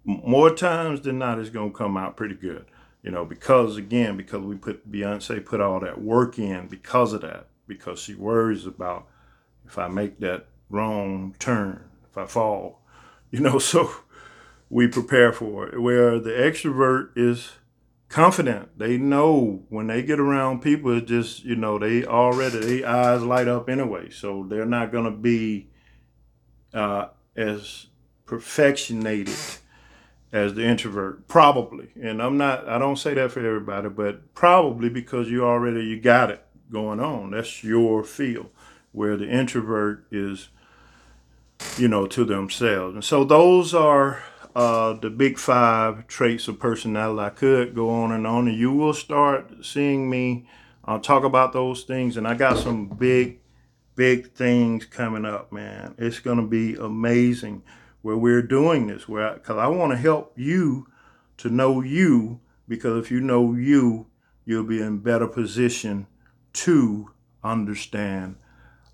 more 0.04 0.54
times 0.54 1.02
than 1.02 1.18
not 1.18 1.40
it's 1.40 1.50
gonna 1.50 1.72
come 1.72 1.98
out 1.98 2.18
pretty 2.18 2.36
good. 2.36 2.66
You 3.04 3.12
know, 3.12 3.24
because 3.24 3.78
again, 3.78 4.18
because 4.18 4.42
we 4.42 4.56
put 4.56 4.92
Beyonce 4.92 5.46
put 5.46 5.62
all 5.62 5.80
that 5.80 6.02
work 6.02 6.40
in 6.40 6.68
because 6.68 7.14
of 7.14 7.22
that, 7.22 7.48
because 7.68 8.00
she 8.00 8.16
worries 8.16 8.66
about 8.66 9.08
if 9.66 9.78
I 9.78 9.88
make 9.88 10.20
that 10.20 10.48
wrong 10.70 11.36
turn, 11.40 11.90
if 12.10 12.18
I 12.18 12.26
fall, 12.26 12.82
you 13.32 13.40
know, 13.40 13.60
so 13.60 13.92
we 14.70 14.88
prepare 14.88 15.32
for 15.32 15.68
it. 15.68 15.82
Where 15.82 16.20
the 16.20 16.32
extrovert 16.32 17.10
is 17.16 17.54
confident. 18.10 18.78
They 18.78 18.98
know 18.98 19.64
when 19.70 19.88
they 19.88 20.02
get 20.04 20.20
around 20.20 20.62
people, 20.62 20.98
it's 20.98 21.08
just, 21.08 21.44
you 21.44 21.56
know, 21.56 21.78
they 21.78 22.06
already, 22.06 22.60
their 22.60 22.88
eyes 22.88 23.24
light 23.24 23.48
up 23.48 23.70
anyway. 23.70 24.10
So 24.10 24.46
they're 24.48 24.66
not 24.66 24.92
going 24.92 25.06
to 25.06 25.12
be 25.12 25.70
uh, 26.74 27.08
as 27.36 27.88
perfectionated 28.26 29.60
as 30.32 30.54
the 30.56 30.66
introvert 30.66 31.28
probably 31.28 31.90
and 32.02 32.22
i'm 32.22 32.38
not 32.38 32.68
i 32.68 32.78
don't 32.78 32.98
say 32.98 33.14
that 33.14 33.32
for 33.32 33.40
everybody 33.40 33.88
but 33.88 34.34
probably 34.34 34.90
because 34.90 35.30
you 35.30 35.46
already 35.46 35.86
you 35.86 36.02
got 36.02 36.32
it 36.32 36.44
going 36.72 37.00
on 37.00 37.32
that's 37.32 37.64
your 37.64 38.04
feel 38.04 38.50
where 38.92 39.16
the 39.16 39.30
introvert 39.30 40.06
is 40.12 40.50
you 41.78 41.88
know, 41.88 42.06
to 42.08 42.26
themselves. 42.26 42.96
And 42.96 43.04
so 43.04 43.24
those 43.24 43.74
are 43.74 44.24
uh, 44.56 44.94
the 44.94 45.10
big 45.10 45.38
five 45.38 46.08
traits 46.08 46.48
of 46.48 46.60
personality. 46.60 47.20
I 47.26 47.30
could 47.30 47.76
go 47.76 47.90
on 47.90 48.12
and 48.12 48.26
on, 48.26 48.48
and 48.48 48.58
you 48.58 48.72
will 48.72 48.94
start 48.94 49.66
seeing 49.66 50.10
me 50.10 50.48
uh, 50.86 51.00
talk 51.00 51.24
about 51.24 51.54
those 51.54 51.84
things. 51.84 52.16
And 52.16 52.28
I 52.28 52.36
got 52.36 52.58
some 52.58 52.88
big, 52.88 53.40
big 53.96 54.32
things 54.32 54.86
coming 54.86 55.26
up, 55.26 55.52
man. 55.52 55.96
It's 55.98 56.20
going 56.20 56.38
to 56.38 56.48
be 56.48 56.76
amazing 56.76 57.64
where 58.02 58.18
we're 58.18 58.42
doing 58.42 58.88
this. 58.88 59.08
Where 59.08 59.34
because 59.34 59.58
I, 59.58 59.66
I 59.66 59.68
want 59.68 59.92
to 59.92 59.98
help 59.98 60.34
you 60.36 60.88
to 61.38 61.50
know 61.50 61.82
you, 61.82 62.40
because 62.68 63.04
if 63.04 63.12
you 63.12 63.20
know 63.20 63.54
you, 63.54 64.08
you'll 64.46 64.64
be 64.64 64.82
in 64.82 65.00
better 65.00 65.28
position 65.28 66.08
to 66.54 67.12
understand 67.44 68.38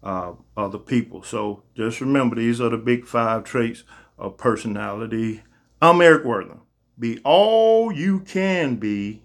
uh, 0.03 0.33
other 0.57 0.77
people. 0.77 1.23
So 1.23 1.63
just 1.75 2.01
remember, 2.01 2.35
these 2.35 2.59
are 2.61 2.69
the 2.69 2.77
big 2.77 3.05
five 3.05 3.43
traits 3.43 3.83
of 4.17 4.37
personality. 4.37 5.43
I'm 5.81 6.01
Eric 6.01 6.25
Wortham. 6.25 6.61
Be 6.97 7.19
all 7.23 7.91
you 7.91 8.19
can 8.19 8.75
be 8.75 9.23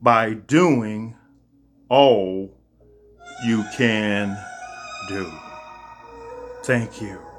by 0.00 0.34
doing 0.34 1.16
all 1.88 2.56
you 3.44 3.64
can 3.76 4.38
do. 5.08 5.30
Thank 6.64 7.02
you. 7.02 7.31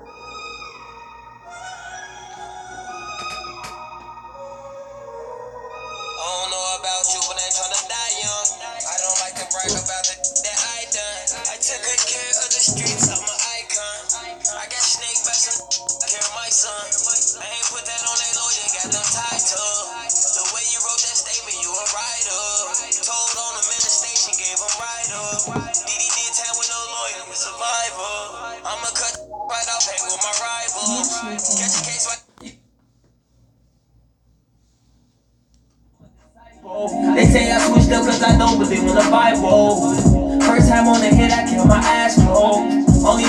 Up 37.93 38.05
cause 38.05 38.21
I 38.23 38.37
don't 38.37 38.57
believe 38.59 38.79
in 38.79 38.87
the 38.87 39.07
Bible. 39.09 39.95
First 40.41 40.69
time 40.69 40.87
on 40.87 40.99
the 40.99 41.09
hit, 41.09 41.31
I 41.31 41.43
kept 41.49 41.67
my 41.67 41.77
eyes 41.77 42.15
closed. 42.15 43.05
Only 43.05 43.23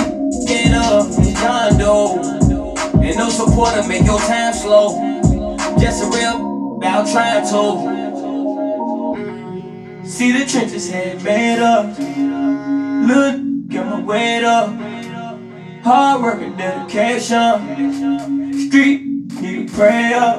get 0.47 0.75
up 0.75 1.09
is 1.09 1.33
John 1.35 1.79
Doe. 1.79 2.21
And 3.03 3.17
no 3.17 3.29
supporter, 3.29 3.87
make 3.87 4.05
your 4.05 4.19
time 4.21 4.55
slow. 4.55 4.99
Just 5.79 6.03
a 6.03 6.07
real 6.07 6.55
out 6.85 7.07
trying 7.11 7.45
to. 7.49 8.05
See 10.07 10.33
the 10.33 10.45
trenches 10.47 10.91
head 10.91 11.23
made 11.25 11.59
up. 11.59 11.87
Look, 11.99 13.69
get 13.69 13.87
my 13.87 14.01
weight 14.01 14.45
up. 14.45 14.69
Hard 15.83 16.23
work 16.23 16.41
and 16.41 16.57
dedication. 16.57 17.59
Street 18.69 19.03
need 19.41 19.69
a 19.69 19.73
prayer. 19.73 20.39